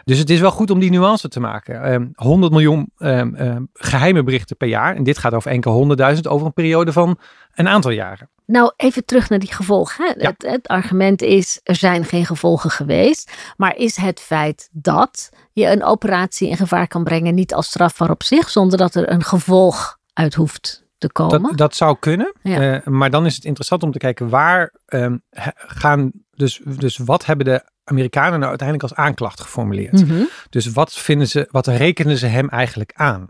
Dus 0.04 0.18
het 0.18 0.30
is 0.30 0.40
wel 0.40 0.52
goed 0.52 0.72
om 0.72 0.80
die 0.80 0.90
nuance 0.90 1.28
te 1.30 1.40
maken. 1.40 1.84
Ehm 1.84 2.06
100 2.16 2.52
miljoen 2.52 2.92
ehm, 2.98 3.36
ehm, 3.36 3.64
geheime 3.74 4.24
berichten 4.24 4.58
per 4.58 4.68
jaar. 4.68 4.96
En 4.96 5.04
dit 5.04 5.18
gaat 5.18 5.34
over 5.34 5.52
enkele 5.52 5.74
honderdduizend 5.74 6.28
over 6.28 6.46
een 6.46 6.54
periode 6.54 6.92
van 6.92 7.18
een 7.56 7.68
aantal 7.68 7.92
jaren. 7.92 8.30
Nou, 8.46 8.74
even 8.76 9.06
terug 9.06 9.30
naar 9.30 9.40
die 9.40 9.54
gevolgen. 9.54 10.16
Ja. 10.18 10.28
Het, 10.28 10.46
het 10.52 10.68
argument 10.68 11.22
is, 11.22 11.60
er 11.64 11.76
zijn 11.76 12.06
geen 12.06 12.26
gevolgen 12.26 12.70
geweest. 12.70 13.32
Maar 13.58 13.76
is 13.76 13.96
het 13.96 14.20
feit 14.20 14.70
dat 14.72 15.30
je 15.54 15.72
een 15.72 15.84
operatie 15.84 16.50
in 16.50 16.58
gevaar 16.58 16.88
kan 16.88 17.04
brengen 17.04 17.36
niet 17.36 17.54
als 17.54 17.68
strafbaar 17.68 18.10
op 18.10 18.24
zich, 18.24 18.50
zonder 18.50 18.78
dat 18.78 18.96
er 18.96 19.10
een 19.12 19.24
gevolg 19.24 19.98
uit 20.14 20.34
hoeft 20.34 20.84
te 20.98 21.12
komen? 21.12 21.42
Dat, 21.42 21.58
dat 21.58 21.76
zou 21.76 21.98
kunnen. 22.00 22.34
Ja. 22.42 22.80
Eh, 22.80 22.88
maar 22.88 23.10
dan 23.10 23.26
is 23.26 23.36
het 23.36 23.46
interessant 23.46 23.84
om 23.84 23.92
te 23.92 23.98
kijken 23.98 24.30
waar 24.30 24.74
ehm, 24.86 25.18
gaan. 25.56 26.12
Dus, 26.32 26.62
dus 26.66 26.98
wat 26.98 27.26
hebben 27.26 27.46
de 27.46 27.64
Amerikanen 27.84 28.40
nou 28.40 28.50
uiteindelijk 28.50 28.90
als 28.90 29.00
aanklacht 29.00 29.42
geformuleerd? 29.42 30.08
Mhm. 30.08 30.24
Dus 30.50 30.72
wat 30.72 30.94
vinden 30.94 31.28
ze, 31.28 31.48
wat 31.52 31.68
rekenen 31.68 32.18
ze 32.18 32.26
hem 32.26 32.50
eigenlijk 32.50 32.92
aan? 32.96 33.30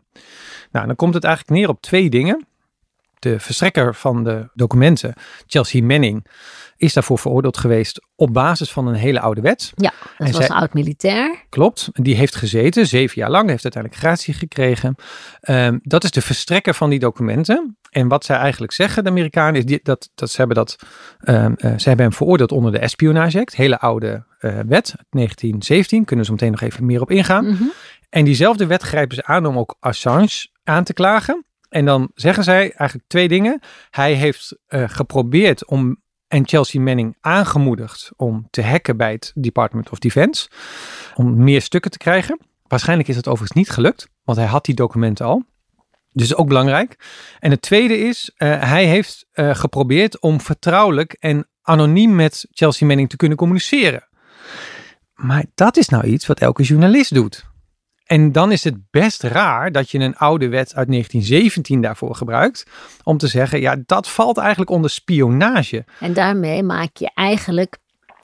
Nou, 0.72 0.86
dan 0.86 0.96
komt 0.96 1.13
het 1.13 1.24
eigenlijk 1.24 1.58
neer 1.60 1.70
op 1.70 1.82
twee 1.82 2.10
dingen. 2.10 2.46
De 3.25 3.39
verstrekker 3.39 3.96
van 3.96 4.24
de 4.24 4.50
documenten, 4.53 5.13
Chelsea 5.48 5.84
Manning, 5.84 6.25
is 6.77 6.94
daarvoor 6.94 7.20
veroordeeld 7.20 7.58
geweest 7.58 8.01
op 8.15 8.34
basis 8.34 8.72
van 8.72 8.88
een 8.88 8.94
hele 8.96 9.20
oude 9.20 9.41
wet. 9.41 9.72
Ja, 9.75 9.94
dat 10.00 10.27
En 10.27 10.34
was 10.34 10.36
zij- 10.36 10.46
een 10.55 10.62
oud-militair. 10.62 11.46
Klopt, 11.50 11.89
die 11.91 12.15
heeft 12.15 12.36
gezeten, 12.36 12.88
zeven 12.88 13.22
jaar 13.22 13.29
lang, 13.29 13.50
heeft 13.50 13.63
uiteindelijk 13.63 14.03
gratie 14.03 14.34
gekregen. 14.34 14.96
Ehm, 15.41 15.77
dat 15.82 16.03
is 16.03 16.12
de 16.12 16.22
verstrekker 16.22 16.74
van 16.74 16.89
die 16.89 17.00
documenten. 17.00 17.77
En 17.89 18.08
wat 18.08 18.25
zij 18.25 18.38
eigenlijk 18.38 18.72
zeggen, 18.72 19.03
de 19.03 19.10
Amerikanen, 19.10 19.55
is 19.55 19.65
die, 19.65 19.79
dat, 19.84 20.10
dat 20.15 20.29
ze 20.29 20.38
hebben 20.38 20.55
dat, 20.55 20.75
ehm, 21.20 21.53
eh, 21.58 21.77
ze 21.77 21.88
hebben 21.88 22.05
hem 22.05 22.13
veroordeeld 22.13 22.51
onder 22.51 22.72
de 22.72 22.79
Espionage 22.79 23.39
Act, 23.39 23.55
hele 23.55 23.79
oude 23.79 24.24
eh, 24.39 24.60
wet, 24.67 24.94
1917, 25.10 26.05
kunnen 26.05 26.25
we 26.25 26.32
zo 26.32 26.38
meteen 26.38 26.51
nog 26.51 26.62
even 26.62 26.86
meer 26.86 27.01
op 27.01 27.12
ingaan. 27.12 27.46
Mhm. 27.46 27.63
En 28.10 28.25
diezelfde 28.25 28.65
wet 28.65 28.82
grijpen 28.82 29.15
ze 29.15 29.24
aan 29.25 29.46
om 29.46 29.58
ook 29.58 29.75
Assange 29.79 30.48
aan 30.63 30.84
te 30.84 30.94
klagen. 30.94 31.46
En 31.75 31.86
dan 31.86 32.12
zeggen 32.13 32.44
zij 32.44 32.60
eigenlijk 32.60 33.10
twee 33.10 33.27
dingen. 33.27 33.60
Hij 33.89 34.13
heeft 34.13 34.58
eh, 34.65 34.84
geprobeerd 34.88 35.65
om, 35.65 36.01
en 36.27 36.48
Chelsea 36.48 36.82
Manning 36.82 37.17
aangemoedigd 37.22 38.12
om 38.15 38.48
te 38.50 38.63
hacken 38.63 38.98
bij 38.98 39.12
het 39.12 39.32
Department 39.36 39.89
of 39.89 40.00
Defense. 40.00 40.50
Om 41.15 41.44
meer 41.44 41.62
stukken 41.62 41.91
te 41.91 41.98
krijgen. 41.98 42.39
Waarschijnlijk 42.63 43.10
is 43.10 43.15
het 43.15 43.27
overigens 43.27 43.58
niet 43.58 43.70
gelukt, 43.70 44.10
want 44.24 44.38
hij 44.38 44.48
had 44.48 44.65
die 44.65 44.75
documenten 44.75 45.25
al. 45.25 45.44
Dus 46.12 46.36
ook 46.36 46.48
belangrijk. 46.48 46.96
En 47.39 47.51
het 47.51 47.62
tweede 47.62 47.98
is, 47.98 48.32
uh, 48.38 48.62
hij 48.62 48.86
heeft 48.86 49.25
uh, 49.34 49.55
geprobeerd 49.55 50.20
om 50.20 50.41
vertrouwelijk 50.41 51.13
en 51.20 51.48
anoniem 51.62 52.15
met 52.15 52.48
Chelsea 52.51 52.88
Manning 52.88 53.10
te 53.10 53.17
kunnen 53.17 53.38
communiceren. 53.38 54.08
Maar 55.13 55.46
dat 55.55 55.77
is 55.77 55.89
nou 55.89 56.05
iets 56.05 56.27
wat 56.27 56.39
elke 56.39 56.63
journalist 56.63 57.13
doet. 57.13 57.53
En 58.06 58.32
dan 58.32 58.52
is 58.52 58.64
het 58.64 58.76
best 58.92 59.24
raar 59.24 59.72
dat 59.72 59.90
je 59.90 60.00
een 60.00 60.16
oude 60.16 60.50
wet 60.50 60.76
uit 60.76 60.88
1917 60.88 61.82
daarvoor 61.82 62.16
gebruikt. 62.16 62.66
Om 63.04 63.18
te 63.18 63.28
zeggen, 63.28 63.62
ja, 63.62 63.76
dat 63.86 64.10
valt 64.10 64.38
eigenlijk 64.38 64.70
onder 64.70 64.90
spionage. 64.90 65.86
En 66.00 66.14
daarmee 66.14 66.64
maak 66.64 66.98
je 66.98 67.12
eigenlijk 67.14 67.78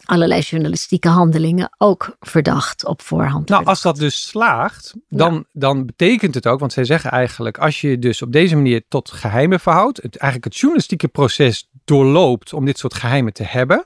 allerlei 0.06 0.42
journalistieke 0.42 1.08
handelingen 1.08 1.76
ook 1.78 2.16
verdacht 2.20 2.86
op 2.86 3.02
voorhand. 3.02 3.50
Nou, 3.50 3.66
als 3.66 3.82
dat 3.82 3.96
dus 3.96 4.28
slaagt, 4.28 4.94
dan, 5.10 5.46
dan 5.52 5.86
betekent 5.86 6.36
het 6.36 6.48
ook, 6.48 6.60
want 6.60 6.74
zij 6.74 6.86
zeggen 6.86 7.12
eigenlijk, 7.12 7.58
als 7.58 7.82
je 7.82 8.00
dus 8.00 8.22
op 8.22 8.32
deze 8.32 8.56
manier 8.56 8.84
tot 8.88 9.12
geheimen 9.12 9.60
verhoudt, 9.60 10.02
het, 10.02 10.16
eigenlijk 10.16 10.54
het 10.54 10.62
journalistieke 10.62 11.08
proces 11.08 11.70
doorloopt 11.86 12.54
om 12.54 12.66
dit 12.66 12.78
soort 12.78 12.94
geheimen 12.94 13.34
te 13.34 13.44
hebben, 13.44 13.86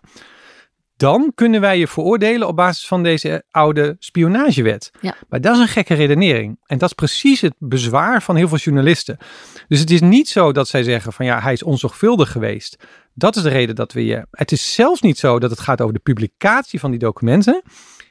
dan 0.97 1.31
kunnen 1.35 1.61
wij 1.61 1.77
je 1.77 1.87
veroordelen 1.87 2.47
op 2.47 2.55
basis 2.55 2.87
van 2.87 3.03
deze 3.03 3.43
oude 3.51 3.95
spionagewet. 3.99 4.91
Ja. 5.01 5.15
Maar 5.29 5.41
dat 5.41 5.55
is 5.55 5.61
een 5.61 5.67
gekke 5.67 5.93
redenering. 5.93 6.59
En 6.65 6.77
dat 6.77 6.89
is 6.89 6.95
precies 6.95 7.41
het 7.41 7.53
bezwaar 7.59 8.21
van 8.21 8.35
heel 8.35 8.47
veel 8.47 8.57
journalisten. 8.57 9.17
Dus 9.67 9.79
het 9.79 9.91
is 9.91 10.01
niet 10.01 10.29
zo 10.29 10.51
dat 10.51 10.67
zij 10.67 10.83
zeggen 10.83 11.13
van 11.13 11.25
ja, 11.25 11.41
hij 11.41 11.53
is 11.53 11.63
onzorgvuldig 11.63 12.31
geweest. 12.31 12.77
Dat 13.13 13.35
is 13.35 13.43
de 13.43 13.49
reden 13.49 13.75
dat 13.75 13.93
we 13.93 14.05
je. 14.05 14.27
Het 14.31 14.51
is 14.51 14.73
zelfs 14.73 15.01
niet 15.01 15.17
zo 15.17 15.39
dat 15.39 15.49
het 15.49 15.59
gaat 15.59 15.81
over 15.81 15.93
de 15.93 15.99
publicatie 15.99 16.79
van 16.79 16.89
die 16.89 16.99
documenten. 16.99 17.61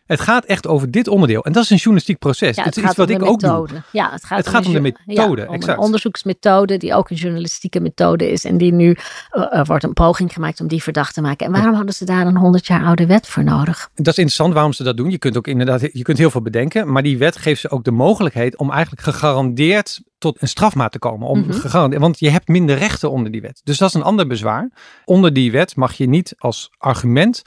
Het 0.07 0.21
gaat 0.21 0.45
echt 0.45 0.67
over 0.67 0.91
dit 0.91 1.09
onderdeel. 1.09 1.45
En 1.45 1.53
dat 1.53 1.63
is 1.63 1.71
een 1.71 1.77
journalistiek 1.77 2.19
proces. 2.19 2.57
Ja, 2.57 2.63
het, 2.63 2.75
het 2.75 2.85
is 2.85 2.91
iets 2.91 2.99
wat 2.99 3.11
ik 3.11 3.23
ook 3.23 3.41
doe. 3.41 3.69
Ja, 3.93 4.11
het 4.11 4.25
gaat, 4.25 4.39
het 4.39 4.47
om, 4.47 4.53
gaat 4.53 4.67
om 4.67 4.73
de 4.73 4.81
methode, 4.81 5.41
ja, 5.43 5.49
om 5.49 5.55
exact. 5.55 5.79
een 5.79 5.85
onderzoeksmethode 5.85 6.77
die 6.77 6.95
ook 6.95 7.11
een 7.11 7.17
journalistieke 7.17 7.81
methode 7.81 8.31
is. 8.31 8.45
En 8.45 8.59
die 8.59 8.73
nu 8.73 8.97
uh, 9.33 9.57
er 9.59 9.65
wordt 9.65 9.85
een 9.85 9.93
poging 9.93 10.33
gemaakt 10.33 10.61
om 10.61 10.69
die 10.69 10.83
verdacht 10.83 11.15
te 11.15 11.21
maken. 11.21 11.47
En 11.47 11.53
waarom 11.53 11.75
hadden 11.75 11.95
ze 11.95 12.05
daar 12.05 12.27
een 12.27 12.37
100 12.37 12.67
jaar 12.67 12.85
oude 12.85 13.07
wet 13.07 13.29
voor 13.29 13.45
nodig? 13.45 13.91
Dat 13.95 14.07
is 14.07 14.19
interessant 14.19 14.55
waarom 14.55 14.73
ze 14.73 14.83
dat 14.83 14.97
doen. 14.97 15.11
Je 15.11 15.19
kunt 15.19 15.37
ook 15.37 15.47
inderdaad, 15.47 15.81
je 15.93 16.03
kunt 16.03 16.19
heel 16.19 16.31
veel 16.31 16.43
bedenken. 16.43 16.93
Maar 16.93 17.03
die 17.03 17.19
wet 17.19 17.37
geeft 17.37 17.61
ze 17.61 17.71
ook 17.71 17.85
de 17.85 17.91
mogelijkheid 17.91 18.57
om 18.57 18.71
eigenlijk 18.71 19.03
gegarandeerd 19.03 20.03
tot 20.19 20.43
een 20.43 20.49
strafmaat 20.49 20.93
te 20.93 20.99
komen. 20.99 21.29
Om 21.29 21.53
gegarandeerd, 21.53 22.03
want 22.03 22.19
je 22.19 22.31
hebt 22.31 22.49
minder 22.49 22.79
rechten 22.79 23.11
onder 23.11 23.33
die 23.33 23.41
wet. 23.41 23.61
Dus 23.65 23.79
dat 23.79 23.89
is 23.89 23.95
een 23.95 24.03
ander 24.03 24.27
bezwaar. 24.27 24.71
Onder 25.05 25.33
die 25.33 25.53
wet 25.53 25.77
mag 25.77 25.93
je 25.93 26.09
niet 26.09 26.35
als 26.39 26.71
argument 26.79 27.43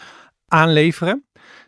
aanleveren 0.47 1.26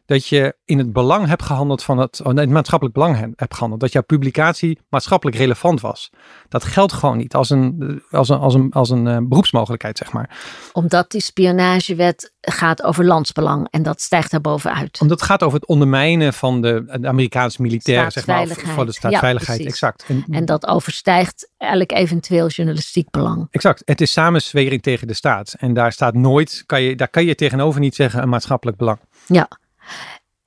dat 0.10 0.28
je 0.28 0.56
in 0.66 0.78
het 0.78 0.94
belang 0.94 1.28
hebt 1.28 1.44
gehandeld 1.44 1.84
van 1.84 1.98
het, 1.98 2.22
oh, 2.22 2.34
nee, 2.34 2.44
het 2.44 2.54
maatschappelijk 2.54 2.96
belang 2.98 3.16
he- 3.16 3.28
hebt 3.36 3.54
gehandeld. 3.54 3.82
Dat 3.82 3.92
jouw 3.92 4.01
publicatie 4.01 4.80
maatschappelijk 4.89 5.38
relevant 5.38 5.82
was. 5.82 6.10
Dat 6.48 6.63
geldt 6.63 6.94
gewoon 6.94 7.18
niet 7.18 7.36
als 7.36 7.50
een, 7.50 8.01
als 8.12 8.30
een, 8.30 8.39
als 8.39 8.54
een, 8.54 8.72
als 8.72 8.89
een 8.89 9.08
eh, 9.08 9.18
beroepsmogelijkheid, 9.22 9.98
zeg 9.98 10.12
maar. 10.12 10.38
Omdat 10.74 11.12
die 11.12 11.22
spionagewet 11.22 12.34
gaat 12.42 12.84
over 12.84 13.06
landsbelang. 13.06 13.68
En 13.70 13.84
dat 13.84 14.01
stijgt 14.01 14.32
daar 14.32 14.42
bovenuit. 14.42 15.01
Omdat 15.01 15.20
het 15.20 15.30
gaat 15.30 15.44
over 15.44 15.60
het 15.60 15.68
ondermijnen 15.68 16.34
van 16.34 16.62
de, 16.62 16.98
de 17.00 17.08
Amerikaanse 17.08 17.62
militair, 17.62 18.12
zeg 18.12 18.28
maar. 18.28 18.48
Voor 18.48 18.86
de 18.86 18.92
staatsveiligheid, 18.92 19.60
Ja, 19.60 19.66
exact. 19.66 20.06
En, 20.08 20.24
En 20.30 20.46
dat 20.46 20.68
overstijgt 20.68 21.51
elk 21.58 21.92
eventueel 21.92 22.48
journalistiek 22.48 23.10
belang. 23.10 23.48
Exact. 23.51 23.82
Het 23.86 24.01
is 24.01 24.12
samenzwering 24.12 24.82
tegen 24.82 25.08
de 25.08 25.13
staat. 25.13 25.56
En 25.58 25.74
daar 25.74 25.92
staat 25.92 26.13
nooit, 26.13 26.63
kan 26.66 26.82
je, 26.82 26.96
daar 26.96 27.10
kan 27.10 27.25
je 27.25 27.36
tegenover 27.36 27.80
niet 27.80 27.96
zeggen, 27.96 28.22
een 28.22 28.30
maatschappelijk 28.30 28.78
belang. 28.78 29.00
Ja. 29.28 29.48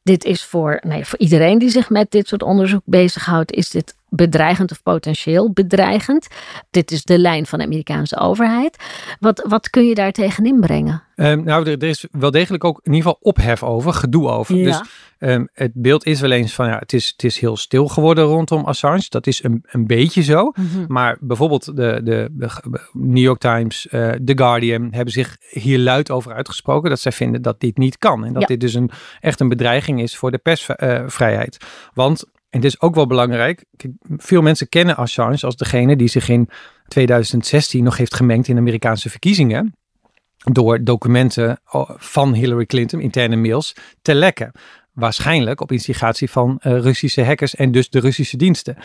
Dit 0.02 0.24
is 0.24 0.44
voor, 0.44 0.80
nee, 0.82 1.04
voor 1.04 1.18
iedereen 1.18 1.58
die 1.58 1.70
zich 1.70 1.90
met 1.90 2.10
dit 2.10 2.28
soort 2.28 2.42
onderzoek 2.42 2.82
bezighoudt, 2.84 3.52
is 3.52 3.70
dit 3.70 3.94
bedreigend 4.14 4.70
of 4.70 4.82
potentieel 4.82 5.52
bedreigend. 5.52 6.26
Dit 6.70 6.90
is 6.90 7.02
de 7.04 7.18
lijn 7.18 7.46
van 7.46 7.58
de 7.58 7.64
Amerikaanse 7.64 8.18
overheid. 8.18 8.76
Wat, 9.20 9.44
wat 9.48 9.70
kun 9.70 9.86
je 9.86 9.94
daar 9.94 10.12
tegen 10.12 10.44
inbrengen? 10.44 11.02
Ehm, 11.14 11.42
nou, 11.44 11.70
er, 11.70 11.78
er 11.78 11.88
is 11.88 12.06
wel 12.10 12.30
degelijk 12.30 12.64
ook 12.64 12.80
in 12.82 12.92
ieder 12.92 13.10
geval 13.10 13.32
ophef 13.32 13.62
over, 13.62 13.92
gedoe 13.92 14.28
over. 14.28 14.56
Ja. 14.56 14.64
Dus 14.64 14.88
ehm, 15.18 15.44
het 15.52 15.70
beeld 15.74 16.06
is 16.06 16.20
wel 16.20 16.30
eens 16.30 16.54
van, 16.54 16.66
ja, 16.66 16.78
het 16.78 16.92
is, 16.92 17.08
het 17.08 17.24
is 17.24 17.38
heel 17.38 17.56
stil 17.56 17.88
geworden 17.88 18.24
rondom 18.24 18.64
Assange. 18.64 19.06
Dat 19.08 19.26
is 19.26 19.42
een, 19.44 19.64
een 19.66 19.86
beetje 19.86 20.22
zo. 20.22 20.52
Maar 20.88 21.16
bijvoorbeeld 21.20 21.64
de, 21.64 22.00
de, 22.04 22.28
de 22.32 22.50
New 22.92 23.22
York 23.24 23.40
Times, 23.40 23.88
eh, 23.88 24.10
The 24.10 24.32
Guardian 24.34 24.88
hebben 24.90 25.12
zich 25.12 25.36
hier 25.50 25.78
luid 25.78 26.10
over 26.10 26.32
uitgesproken. 26.32 26.90
Dat 26.90 27.00
zij 27.00 27.12
vinden 27.12 27.42
dat 27.42 27.60
dit 27.60 27.78
niet 27.78 27.98
kan. 27.98 28.24
En 28.24 28.32
dat 28.32 28.42
Ja. 28.42 28.48
dit 28.48 28.60
dus 28.60 28.74
een, 28.74 28.90
echt 29.20 29.40
een 29.40 29.48
bedreiging 29.48 30.00
is 30.02 30.16
voor 30.16 30.30
de 30.30 30.38
persvrijheid. 30.38 31.56
Want, 31.94 32.24
en 32.52 32.60
dit 32.60 32.72
is 32.72 32.80
ook 32.80 32.94
wel 32.94 33.06
belangrijk, 33.06 33.64
veel 34.16 34.42
mensen 34.42 34.68
kennen 34.68 34.96
Assange 34.96 35.40
als 35.40 35.56
degene 35.56 35.96
die 35.96 36.08
zich 36.08 36.28
in 36.28 36.48
2016 36.88 37.84
nog 37.84 37.96
heeft 37.96 38.14
gemengd 38.14 38.48
in 38.48 38.56
Amerikaanse 38.56 39.10
verkiezingen 39.10 39.76
door 40.36 40.84
documenten 40.84 41.60
oh, 41.70 41.90
van 41.96 42.34
Hillary 42.34 42.66
Clinton, 42.66 43.00
interne 43.00 43.36
mails, 43.36 43.74
te 44.02 44.14
lekken. 44.14 44.52
Waarschijnlijk 44.92 45.60
op 45.60 45.72
instigatie 45.72 46.30
van 46.30 46.58
eh, 46.60 46.78
Russische 46.78 47.24
hackers 47.24 47.54
en 47.54 47.72
dus 47.72 47.90
de 47.90 48.00
Russische 48.00 48.36
diensten. 48.36 48.76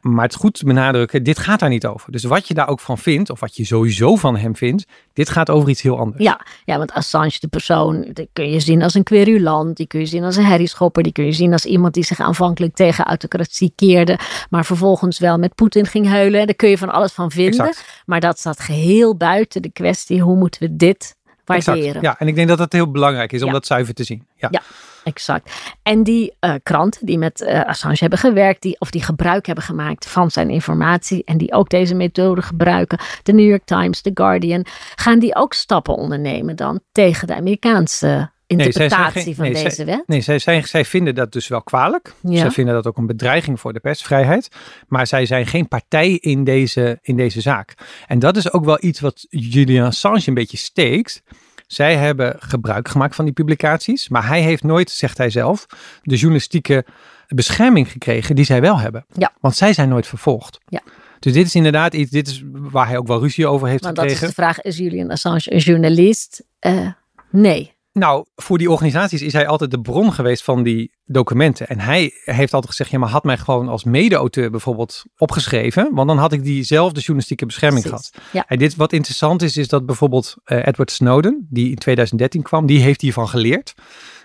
Maar 0.00 0.22
het 0.22 0.32
is 0.32 0.40
goed 0.40 0.54
te 0.54 0.64
benadrukken, 0.64 1.22
dit 1.22 1.38
gaat 1.38 1.60
daar 1.60 1.68
niet 1.68 1.86
over. 1.86 2.12
Dus 2.12 2.24
wat 2.24 2.48
je 2.48 2.54
daar 2.54 2.68
ook 2.68 2.80
van 2.80 2.98
vindt, 2.98 3.30
of 3.30 3.40
wat 3.40 3.56
je 3.56 3.64
sowieso 3.64 4.16
van 4.16 4.36
hem 4.36 4.56
vindt, 4.56 4.84
dit 5.12 5.28
gaat 5.28 5.50
over 5.50 5.68
iets 5.68 5.82
heel 5.82 5.98
anders. 5.98 6.22
Ja, 6.22 6.46
ja, 6.64 6.78
want 6.78 6.92
Assange, 6.92 7.36
de 7.40 7.48
persoon, 7.48 8.10
die 8.12 8.28
kun 8.32 8.50
je 8.50 8.60
zien 8.60 8.82
als 8.82 8.94
een 8.94 9.02
querulant, 9.02 9.76
die 9.76 9.86
kun 9.86 10.00
je 10.00 10.06
zien 10.06 10.24
als 10.24 10.36
een 10.36 10.44
herrieschopper, 10.44 11.02
die 11.02 11.12
kun 11.12 11.24
je 11.24 11.32
zien 11.32 11.52
als 11.52 11.64
iemand 11.64 11.94
die 11.94 12.04
zich 12.04 12.20
aanvankelijk 12.20 12.74
tegen 12.74 13.04
autocratie 13.04 13.72
keerde, 13.76 14.18
maar 14.50 14.64
vervolgens 14.64 15.18
wel 15.18 15.38
met 15.38 15.54
Poetin 15.54 15.86
ging 15.86 16.06
heulen. 16.06 16.46
Daar 16.46 16.56
kun 16.56 16.68
je 16.68 16.78
van 16.78 16.92
alles 16.92 17.12
van 17.12 17.30
vinden. 17.30 17.66
Exact. 17.66 18.02
Maar 18.06 18.20
dat 18.20 18.38
staat 18.38 18.60
geheel 18.60 19.16
buiten 19.16 19.62
de 19.62 19.72
kwestie, 19.72 20.20
hoe 20.20 20.36
moeten 20.36 20.60
we 20.60 20.76
dit 20.76 21.16
Exact. 21.46 22.00
Ja, 22.00 22.18
en 22.18 22.28
ik 22.28 22.34
denk 22.34 22.48
dat 22.48 22.58
het 22.58 22.72
heel 22.72 22.90
belangrijk 22.90 23.32
is 23.32 23.40
om 23.40 23.46
Ja. 23.46 23.52
dat 23.52 23.66
zuiver 23.66 23.94
te 23.94 24.04
zien. 24.04 24.26
Ja. 24.34 24.48
Ja. 24.50 24.62
Exact. 25.04 25.52
En 25.82 26.02
die 26.02 26.36
eh, 26.40 26.54
kranten 26.62 27.06
die 27.06 27.18
met 27.18 27.40
eh, 27.40 27.64
Assange 27.64 27.96
hebben 27.98 28.18
gewerkt, 28.18 28.62
die, 28.62 28.76
of 28.78 28.90
die 28.90 29.02
gebruik 29.02 29.46
hebben 29.46 29.64
gemaakt 29.64 30.06
van 30.08 30.30
zijn 30.30 30.50
informatie 30.50 31.24
en 31.24 31.38
die 31.38 31.52
ook 31.52 31.68
deze 31.68 31.94
methode 31.94 32.42
gebruiken, 32.42 32.98
de 33.22 33.32
New 33.32 33.48
York 33.48 33.64
Times, 33.64 34.00
The 34.00 34.10
Guardian, 34.14 34.64
gaan 34.94 35.18
die 35.18 35.36
ook 35.36 35.52
stappen 35.54 35.94
ondernemen 35.94 36.56
dan 36.56 36.80
tegen 36.92 37.26
de 37.26 37.34
Amerikaanse 37.34 38.30
interpretatie 38.46 39.22
geen- 39.22 39.34
van 39.34 39.44
nee, 39.44 39.62
deze 39.64 39.74
zij- 39.74 39.84
wet? 39.84 40.02
Nee, 40.06 40.20
zij, 40.20 40.38
zij, 40.38 40.62
zij 40.62 40.84
vinden 40.84 41.14
dat 41.14 41.32
dus 41.32 41.48
wel 41.48 41.62
kwalijk. 41.62 42.12
Ja. 42.22 42.38
Zij 42.38 42.50
vinden 42.50 42.74
dat 42.74 42.86
ook 42.86 42.96
een 42.96 43.06
bedreiging 43.06 43.60
voor 43.60 43.72
de 43.72 43.80
persvrijheid. 43.80 44.48
Maar 44.88 45.06
zij 45.06 45.26
zijn 45.26 45.46
geen 45.46 45.68
partij 45.68 46.10
in 46.12 46.44
deze, 46.44 46.98
in 47.02 47.16
deze 47.16 47.40
zaak. 47.40 47.74
En 48.06 48.18
dat 48.18 48.36
is 48.36 48.52
ook 48.52 48.64
wel 48.64 48.78
iets 48.80 49.00
wat 49.00 49.26
Julian 49.30 49.86
Assange 49.86 50.22
een 50.26 50.34
beetje 50.34 50.56
steekt. 50.56 51.22
Zij 51.66 51.96
hebben 51.96 52.36
gebruik 52.38 52.88
gemaakt 52.88 53.14
van 53.14 53.24
die 53.24 53.34
publicaties. 53.34 54.08
Maar 54.08 54.26
hij 54.26 54.40
heeft 54.40 54.62
nooit, 54.62 54.90
zegt 54.90 55.18
hij 55.18 55.30
zelf, 55.30 55.66
de 56.02 56.14
journalistieke 56.16 56.84
bescherming 57.28 57.92
gekregen 57.92 58.34
die 58.34 58.44
zij 58.44 58.60
wel 58.60 58.78
hebben. 58.78 59.06
Ja. 59.16 59.32
Want 59.40 59.56
zij 59.56 59.72
zijn 59.72 59.88
nooit 59.88 60.06
vervolgd. 60.06 60.58
Ja. 60.68 60.80
Dus 61.18 61.32
dit 61.32 61.46
is 61.46 61.54
inderdaad 61.54 61.94
iets, 61.94 62.10
dit 62.10 62.28
is 62.28 62.42
waar 62.52 62.86
hij 62.86 62.96
ook 62.98 63.06
wel 63.06 63.20
ruzie 63.20 63.46
over 63.46 63.68
heeft 63.68 63.84
Want 63.84 63.96
dat 63.96 64.04
is 64.04 64.10
gekregen. 64.12 64.34
de 64.36 64.42
vraag, 64.42 64.60
is 64.60 64.76
Julian 64.76 65.10
Assange 65.10 65.40
een 65.52 65.58
journalist? 65.58 66.44
Eh, 66.58 66.88
nee. 67.30 67.74
Nou, 67.98 68.24
voor 68.34 68.58
die 68.58 68.70
organisaties 68.70 69.22
is 69.22 69.32
hij 69.32 69.46
altijd 69.46 69.70
de 69.70 69.80
bron 69.80 70.12
geweest 70.12 70.44
van 70.44 70.62
die 70.62 70.92
documenten. 71.04 71.66
En 71.66 71.80
hij 71.80 72.12
heeft 72.24 72.52
altijd 72.52 72.70
gezegd, 72.70 72.90
ja, 72.90 72.98
maar 72.98 73.08
had 73.08 73.24
mij 73.24 73.38
gewoon 73.38 73.68
als 73.68 73.84
mede-auteur 73.84 74.50
bijvoorbeeld 74.50 75.04
opgeschreven. 75.16 75.94
Want 75.94 76.08
dan 76.08 76.18
had 76.18 76.32
ik 76.32 76.42
diezelfde 76.42 76.98
journalistieke 77.00 77.46
bescherming 77.46 77.84
Precies. 77.84 78.10
gehad. 78.12 78.30
Ja. 78.32 78.44
En 78.48 78.58
dit, 78.58 78.76
wat 78.76 78.92
interessant 78.92 79.42
is, 79.42 79.56
is 79.56 79.68
dat 79.68 79.86
bijvoorbeeld 79.86 80.34
eh, 80.44 80.66
Edward 80.66 80.90
Snowden, 80.90 81.46
die 81.50 81.70
in 81.70 81.76
2013 81.76 82.42
kwam, 82.42 82.66
die 82.66 82.80
heeft 82.80 83.00
hiervan 83.00 83.28
geleerd. 83.28 83.74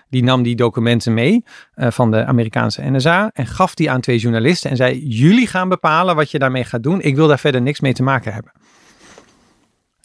Die 0.08 0.22
nam 0.22 0.42
die 0.42 0.56
documenten 0.56 1.14
mee 1.14 1.44
eh, 1.74 1.90
van 1.90 2.10
de 2.10 2.24
Amerikaanse 2.24 2.90
NSA 2.90 3.30
en 3.34 3.46
gaf 3.46 3.74
die 3.74 3.90
aan 3.90 4.00
twee 4.00 4.18
journalisten 4.18 4.70
en 4.70 4.76
zei, 4.76 5.06
jullie 5.06 5.46
gaan 5.46 5.68
bepalen 5.68 6.16
wat 6.16 6.30
je 6.30 6.38
daarmee 6.38 6.64
gaat 6.64 6.82
doen. 6.82 7.00
Ik 7.00 7.16
wil 7.16 7.26
daar 7.26 7.38
verder 7.38 7.62
niks 7.62 7.80
mee 7.80 7.92
te 7.92 8.02
maken 8.02 8.32
hebben. 8.32 8.52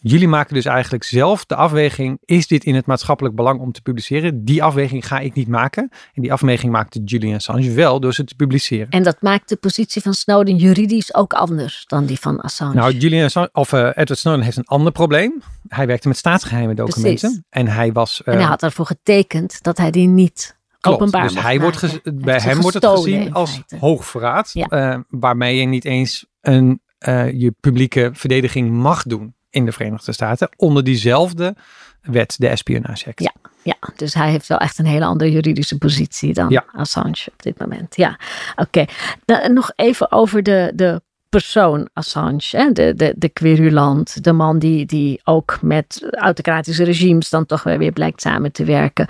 Jullie 0.00 0.28
maken 0.28 0.54
dus 0.54 0.64
eigenlijk 0.64 1.04
zelf 1.04 1.44
de 1.44 1.54
afweging: 1.54 2.18
is 2.24 2.46
dit 2.46 2.64
in 2.64 2.74
het 2.74 2.86
maatschappelijk 2.86 3.34
belang 3.34 3.60
om 3.60 3.72
te 3.72 3.82
publiceren? 3.82 4.44
Die 4.44 4.62
afweging 4.62 5.06
ga 5.06 5.18
ik 5.18 5.34
niet 5.34 5.48
maken. 5.48 5.88
En 6.14 6.22
die 6.22 6.32
afweging 6.32 6.72
maakte 6.72 7.00
Julian 7.04 7.34
Assange 7.34 7.72
wel 7.72 8.00
door 8.00 8.14
ze 8.14 8.24
te 8.24 8.34
publiceren. 8.34 8.88
En 8.88 9.02
dat 9.02 9.22
maakt 9.22 9.48
de 9.48 9.56
positie 9.56 10.02
van 10.02 10.14
Snowden 10.14 10.56
juridisch 10.56 11.14
ook 11.14 11.32
anders 11.32 11.84
dan 11.86 12.06
die 12.06 12.18
van 12.18 12.40
Assange. 12.40 12.74
Nou, 12.74 12.92
Julian 12.92 13.24
Assange, 13.24 13.50
of 13.52 13.72
eh, 13.72 13.86
Edward 13.86 14.18
Snowden 14.18 14.44
heeft 14.44 14.56
een 14.56 14.66
ander 14.66 14.92
probleem. 14.92 15.42
Hij 15.68 15.86
werkte 15.86 16.08
met 16.08 16.16
staatsgeheime 16.16 16.74
documenten. 16.74 17.18
Precies. 17.18 17.42
En 17.50 17.68
hij 17.68 17.92
was. 17.92 18.22
en 18.24 18.32
eh, 18.32 18.38
hij 18.38 18.48
had 18.48 18.62
ervoor 18.62 18.86
getekend 18.86 19.62
dat 19.62 19.78
hij 19.78 19.90
die 19.90 20.08
niet 20.08 20.56
Klopt, 20.80 20.98
openbaar 20.98 21.28
dus 21.28 21.42
hij 21.42 21.60
wordt 21.60 21.80
Hij 21.80 22.00
bij 22.14 22.38
hem 22.38 22.60
wordt 22.60 22.82
het 22.82 22.86
gezien 22.86 23.32
als 23.32 23.62
hoogverraad, 23.78 24.50
Ja. 24.52 24.66
eh, 24.66 24.98
waarmee 25.08 25.56
je 25.56 25.66
niet 25.66 25.84
eens 25.84 26.26
een, 26.40 26.80
eh, 26.98 27.32
je 27.32 27.54
publieke 27.60 28.10
verdediging 28.12 28.70
mag 28.70 29.02
doen 29.02 29.36
in 29.50 29.64
de 29.64 29.72
Verenigde 29.72 30.12
Staten 30.12 30.48
onder 30.56 30.84
diezelfde 30.84 31.54
wet, 32.02 32.34
de 32.38 32.48
Espionage 32.48 33.06
Act. 33.08 33.20
Ja. 33.20 33.32
Ja, 33.62 33.76
dus 33.96 34.14
hij 34.14 34.30
heeft 34.30 34.46
wel 34.46 34.58
echt 34.58 34.78
een 34.78 34.86
hele 34.86 35.04
andere 35.04 35.30
juridische 35.30 35.78
positie 35.78 36.32
dan 36.32 36.48
Ja. 36.48 36.64
Assange 36.72 37.26
op 37.32 37.42
dit 37.42 37.58
moment. 37.58 37.96
Ja, 37.96 38.18
oké. 38.56 38.84
Dan 39.24 39.52
Nog 39.52 39.72
even 39.76 40.12
over 40.12 40.42
de, 40.42 40.72
de 40.74 41.02
persoon 41.28 41.88
Assange, 41.92 42.48
hè? 42.50 42.72
De, 42.72 42.94
de, 42.94 43.14
de 43.16 43.28
querulant, 43.28 44.24
de 44.24 44.32
man 44.32 44.58
die, 44.58 44.86
die 44.86 45.20
ook 45.24 45.58
met 45.62 46.08
autocratische 46.10 46.84
regimes 46.84 47.30
dan 47.30 47.46
toch 47.46 47.62
weer 47.62 47.92
blijkt 47.92 48.20
samen 48.20 48.52
te 48.52 48.64
werken. 48.64 49.08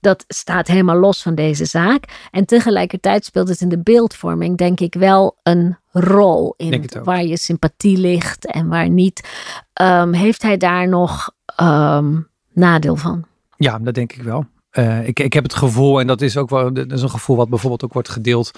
Dat 0.00 0.24
staat 0.28 0.66
helemaal 0.66 0.96
los 0.98 1.22
van 1.22 1.34
deze 1.34 1.64
zaak. 1.64 2.28
En 2.30 2.44
tegelijkertijd 2.44 3.24
speelt 3.24 3.48
het 3.48 3.60
in 3.60 3.68
de 3.68 3.82
beeldvorming, 3.82 4.56
denk 4.56 4.80
ik, 4.80 4.94
wel 4.94 5.38
een 5.42 5.76
rol 6.00 6.54
in 6.56 6.84
waar 7.04 7.24
je 7.24 7.36
sympathie 7.36 7.98
ligt 7.98 8.46
en 8.46 8.68
waar 8.68 8.88
niet. 8.90 9.28
Ehm, 9.72 10.12
heeft 10.12 10.42
hij 10.42 10.56
daar 10.56 10.88
nog 10.88 11.30
ehm, 11.56 12.20
nadeel 12.52 12.96
van? 12.96 13.24
Ja, 13.56 13.78
dat 13.78 13.94
denk 13.94 14.12
ik 14.12 14.22
wel. 14.22 14.46
Eh, 14.78 15.08
ik, 15.08 15.20
ik 15.20 15.32
heb 15.32 15.42
het 15.42 15.54
gevoel, 15.54 16.00
en 16.00 16.06
dat 16.06 16.20
is 16.20 16.36
ook 16.36 16.50
wel 16.50 16.72
dat 16.72 16.92
is 16.92 17.02
een 17.02 17.10
gevoel 17.10 17.36
wat 17.36 17.48
bijvoorbeeld 17.48 17.84
ook 17.84 17.92
wordt 17.92 18.08
gedeeld 18.08 18.50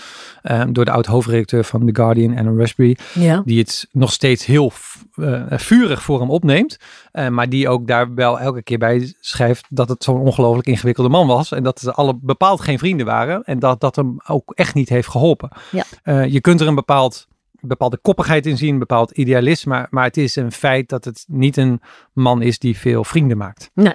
eh, 0.42 0.62
door 0.70 0.84
de 0.84 0.90
oud-hoofdredacteur 0.90 1.64
van 1.64 1.86
The 1.86 1.94
Guardian, 1.94 2.36
Anna 2.38 2.52
Raspberry, 2.56 2.96
Ja. 3.14 3.42
die 3.44 3.58
het 3.58 3.88
nog 3.92 4.12
steeds 4.12 4.46
heel 4.46 4.72
eh, 5.14 5.42
vurig 5.48 6.02
voor 6.02 6.20
hem 6.20 6.30
opneemt, 6.30 6.76
eh, 7.12 7.28
maar 7.28 7.48
die 7.48 7.68
ook 7.68 7.86
daar 7.86 8.14
wel 8.14 8.40
elke 8.40 8.62
keer 8.62 8.78
bij 8.78 9.14
schrijft 9.20 9.66
dat 9.68 9.88
het 9.88 10.04
zo'n 10.04 10.20
ongelooflijk 10.20 10.66
ingewikkelde 10.66 11.10
man 11.10 11.26
was 11.26 11.52
en 11.52 11.62
dat 11.62 11.80
ze 11.80 11.92
alle 11.92 12.18
bepaald 12.20 12.60
geen 12.60 12.78
vrienden 12.78 13.06
waren 13.06 13.42
en 13.42 13.58
dat 13.58 13.80
dat 13.80 13.96
hem 13.96 14.16
ook 14.26 14.52
echt 14.54 14.74
niet 14.74 14.88
heeft 14.88 15.08
geholpen. 15.08 15.50
Ja. 15.70 16.22
Je 16.22 16.40
kunt 16.40 16.60
er 16.60 16.66
een 16.66 16.74
bepaald 16.74 17.26
bepaalde 17.60 17.98
koppigheid 18.02 18.46
in 18.46 18.56
zien, 18.56 18.72
een 18.72 18.78
bepaald 18.78 19.10
idealisme, 19.10 19.72
maar, 19.72 19.86
maar 19.90 20.04
het 20.04 20.16
is 20.16 20.36
een 20.36 20.52
feit 20.52 20.88
dat 20.88 21.04
het 21.04 21.24
niet 21.28 21.56
een 21.56 21.80
man 22.12 22.42
is 22.42 22.58
die 22.58 22.78
veel 22.78 23.04
vrienden 23.04 23.36
maakt. 23.36 23.70
Nee. 23.74 23.94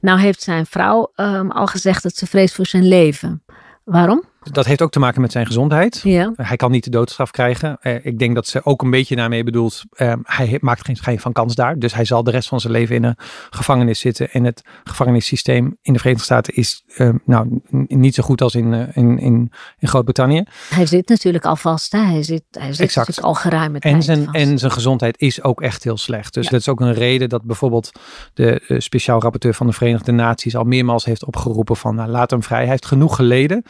Nou 0.00 0.20
heeft 0.20 0.42
zijn 0.42 0.66
vrouw 0.66 1.12
ehm, 1.14 1.50
al 1.50 1.66
gezegd 1.66 2.02
dat 2.02 2.16
ze 2.16 2.26
vreest 2.26 2.54
voor 2.54 2.66
zijn 2.66 2.88
leven. 2.88 3.42
Waarom? 3.84 4.24
Dat 4.52 4.66
heeft 4.66 4.82
ook 4.82 4.90
te 4.90 4.98
maken 4.98 5.20
met 5.20 5.32
zijn 5.32 5.46
gezondheid. 5.46 6.00
Ja. 6.04 6.32
Hij 6.36 6.56
kan 6.56 6.70
niet 6.70 6.84
de 6.84 6.90
doodstraf 6.90 7.30
krijgen. 7.30 7.76
Eh, 7.80 8.04
ik 8.06 8.18
denk 8.18 8.34
dat 8.34 8.46
ze 8.46 8.64
ook 8.64 8.82
een 8.82 8.90
beetje 8.90 9.16
daarmee 9.16 9.44
bedoelt. 9.44 9.82
eh, 9.90 10.12
hij 10.22 10.58
maakt 10.60 10.84
geen 10.84 10.96
schijn 10.96 11.20
van 11.20 11.32
kans 11.32 11.54
daar. 11.54 11.78
Dus 11.78 11.94
hij 11.94 12.04
zal 12.04 12.22
de 12.24 12.30
rest 12.30 12.48
van 12.48 12.60
zijn 12.60 12.72
leven 12.72 12.94
in 12.96 13.04
een 13.04 13.16
gevangenis 13.50 14.00
zitten. 14.00 14.30
En 14.30 14.44
het 14.44 14.62
gevangenissysteem 14.84 15.76
in 15.82 15.92
de 15.92 15.98
Verenigde 15.98 16.24
Staten 16.24 16.54
is 16.54 16.84
eh, 16.96 17.10
nou, 17.24 17.60
niet 17.88 18.14
zo 18.14 18.22
goed 18.22 18.40
als 18.42 18.54
in, 18.54 18.72
in, 18.74 19.18
in, 19.18 19.52
in 19.78 19.88
Groot-Brittannië. 19.88 20.44
Hij 20.68 20.86
zit 20.86 21.08
natuurlijk 21.08 21.44
al 21.44 21.56
vast. 21.56 21.92
Hè? 21.92 21.98
Hij 21.98 22.22
zit, 22.22 22.42
hij 22.50 22.72
zit 22.72 22.80
Exact. 22.86 23.08
natuurlijk 23.08 23.26
al 23.36 23.42
geruime 23.42 23.74
En 23.78 23.90
tijd 23.90 24.04
zijn, 24.04 24.24
vast. 24.24 24.36
en 24.36 24.58
zijn 24.58 24.72
gezondheid 24.72 25.20
is 25.20 25.42
ook 25.42 25.60
echt 25.60 25.84
heel 25.84 25.96
slecht. 25.96 26.34
Dus 26.34 26.44
Ja. 26.44 26.50
dat 26.50 26.60
is 26.60 26.68
ook 26.68 26.80
een 26.80 26.94
reden 26.94 27.28
dat 27.28 27.42
bijvoorbeeld 27.42 27.90
de 28.34 28.74
speciaal 28.78 29.20
rapporteur 29.20 29.54
van 29.54 29.66
de 29.66 29.72
Verenigde 29.72 30.12
Naties 30.12 30.56
al 30.56 30.64
meermaals 30.64 31.04
heeft 31.04 31.24
opgeroepen 31.24 31.76
van 31.76 31.94
nou, 31.94 32.10
laat 32.10 32.30
hem 32.30 32.42
vrij. 32.42 32.60
Hij 32.60 32.68
heeft 32.68 32.86
genoeg 32.86 33.16
geleden. 33.16 33.62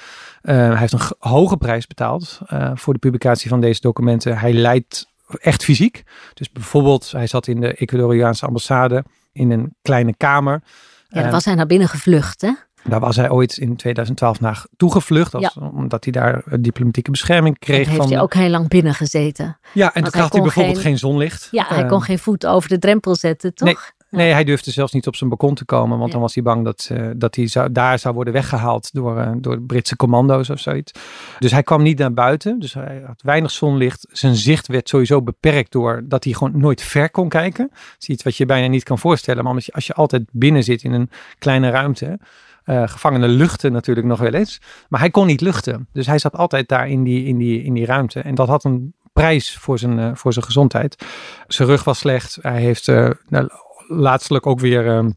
Eh, 0.43 0.66
hij 0.71 0.79
heeft 0.81 0.93
een 0.93 1.01
hoge 1.31 1.57
prijs 1.57 1.87
betaald 1.87 2.39
eh, 2.47 2.71
voor 2.75 2.93
de 2.93 2.99
publicatie 2.99 3.49
van 3.49 3.61
deze 3.61 3.81
documenten. 3.81 4.39
Hij 4.39 4.53
lijdt 4.53 5.09
echt 5.41 5.65
fysiek. 5.65 6.03
Dus 6.35 6.51
bijvoorbeeld, 6.53 7.11
hij 7.11 7.27
zat 7.27 7.47
in 7.47 7.61
de 7.61 7.75
Ecuadoriaanse 7.75 8.47
ambassade 8.47 9.05
in 9.33 9.51
een 9.51 9.75
kleine 9.83 10.17
kamer. 10.17 10.63
ja, 11.09 11.17
dan 11.17 11.25
Eh, 11.25 11.31
was 11.31 11.45
hij 11.45 11.55
naar 11.55 11.67
binnen 11.67 11.89
gevlucht. 11.89 12.41
Hè? 12.41 12.53
Daar 12.85 13.01
was 13.01 13.17
hij 13.17 13.31
ooit 13.31 13.57
in 13.57 13.77
2012 13.77 14.41
naar 14.41 14.65
toegevlucht, 14.77 15.35
als, 15.35 15.57
omdat 15.57 16.05
hij 16.05 16.13
daar 16.13 16.35
eh, 16.47 16.59
diplomatieke 16.61 17.11
bescherming 17.11 17.59
kreeg. 17.59 17.77
Daar 17.77 17.87
heeft 17.87 17.97
van 17.99 18.07
hij 18.09 18.17
de- 18.17 18.23
ook 18.23 18.35
heel 18.35 18.49
lang 18.51 18.69
binnen 18.69 18.95
gezeten. 18.95 19.59
Ja, 19.73 19.95
en 19.95 20.03
toen 20.03 20.13
hij 20.13 20.21
had 20.23 20.33
hij 20.33 20.43
bijvoorbeeld 20.43 20.75
geen- 20.77 20.85
geen 20.85 20.99
zonlicht. 20.99 21.49
Ja, 21.51 21.65
hij 21.69 21.83
Eh, 21.83 21.89
kon 21.89 22.03
geen 22.03 22.19
voet 22.19 22.47
over 22.47 22.69
de 22.69 22.79
drempel 22.79 23.15
zetten, 23.17 23.55
toch? 23.55 23.67
Nee. 23.69 23.77
Nee, 24.17 24.33
hij 24.33 24.45
durfde 24.45 24.71
zelfs 24.71 24.93
niet 24.93 25.07
op 25.07 25.17
zijn 25.17 25.31
balkon 25.31 25.55
te 25.55 25.65
komen, 25.65 25.97
want 25.97 26.07
Ja. 26.07 26.13
dan 26.13 26.21
was 26.21 26.35
hij 26.35 26.43
bang 26.43 26.65
dat, 26.65 26.89
eh, 26.93 27.07
dat 27.17 27.35
hij 27.35 27.47
zou, 27.47 27.73
daar 27.73 27.99
zou 27.99 28.15
worden 28.15 28.33
weggehaald 28.33 28.93
door, 28.93 29.19
eh, 29.19 29.31
door 29.37 29.61
Britse 29.61 29.97
commando's 29.97 30.51
of 30.51 30.59
zoiets. 30.61 30.93
Dus 31.39 31.51
hij 31.51 31.63
kwam 31.63 31.83
niet 31.83 31.99
naar 31.99 32.13
buiten, 32.13 32.59
dus 32.59 32.75
hij 32.75 33.03
had 33.07 33.23
weinig 33.23 33.51
zonlicht. 33.51 34.07
Zijn 34.11 34.35
zicht 34.37 34.67
werd 34.67 34.89
sowieso 34.89 35.23
beperkt 35.23 35.73
door 35.73 36.03
dat 36.05 36.25
hij 36.25 36.33
gewoon 36.33 36.59
nooit 36.61 36.83
ver 36.83 37.11
kon 37.11 37.29
kijken. 37.29 37.69
Dat 37.71 37.97
is 37.99 38.09
iets 38.09 38.23
wat 38.23 38.37
je 38.37 38.47
bijna 38.47 38.67
niet 38.67 38.83
kan 38.83 38.99
voorstellen, 38.99 39.45
maar 39.45 39.55
als 39.55 39.67
je, 39.67 39.73
als 39.73 39.87
je 39.87 39.95
altijd 39.95 40.23
binnen 40.33 40.65
zit 40.65 40.83
in 40.83 40.93
een 40.93 41.11
kleine 41.39 41.71
ruimte, 41.71 42.19
eh 42.65 42.89
gevangenen 42.89 43.29
luchten 43.29 43.73
natuurlijk 43.73 44.07
nog 44.07 44.19
wel 44.19 44.33
eens, 44.33 44.61
maar 44.89 45.01
hij 45.01 45.11
kon 45.11 45.27
niet 45.27 45.41
luchten. 45.41 45.89
Dus 45.93 46.07
hij 46.07 46.19
zat 46.19 46.37
altijd 46.37 46.69
daar 46.69 46.89
in 46.89 47.03
die, 47.05 47.25
in 47.27 47.37
die, 47.39 47.63
in 47.63 47.73
die 47.75 47.87
ruimte 47.87 48.21
en 48.21 48.35
dat 48.35 48.49
had 48.49 48.65
een 48.65 48.95
prijs 49.13 49.57
voor 49.57 49.79
zijn, 49.79 50.17
voor 50.17 50.33
zijn 50.33 50.45
gezondheid. 50.45 51.05
Zijn 51.47 51.69
rug 51.69 51.85
was 51.85 51.99
slecht, 51.99 52.39
hij 52.41 52.61
heeft... 52.61 52.87
nou, 52.87 53.49
laatstelijk 53.89 54.47
ook 54.47 54.61
weer 54.61 54.87
ehm, 54.87 55.11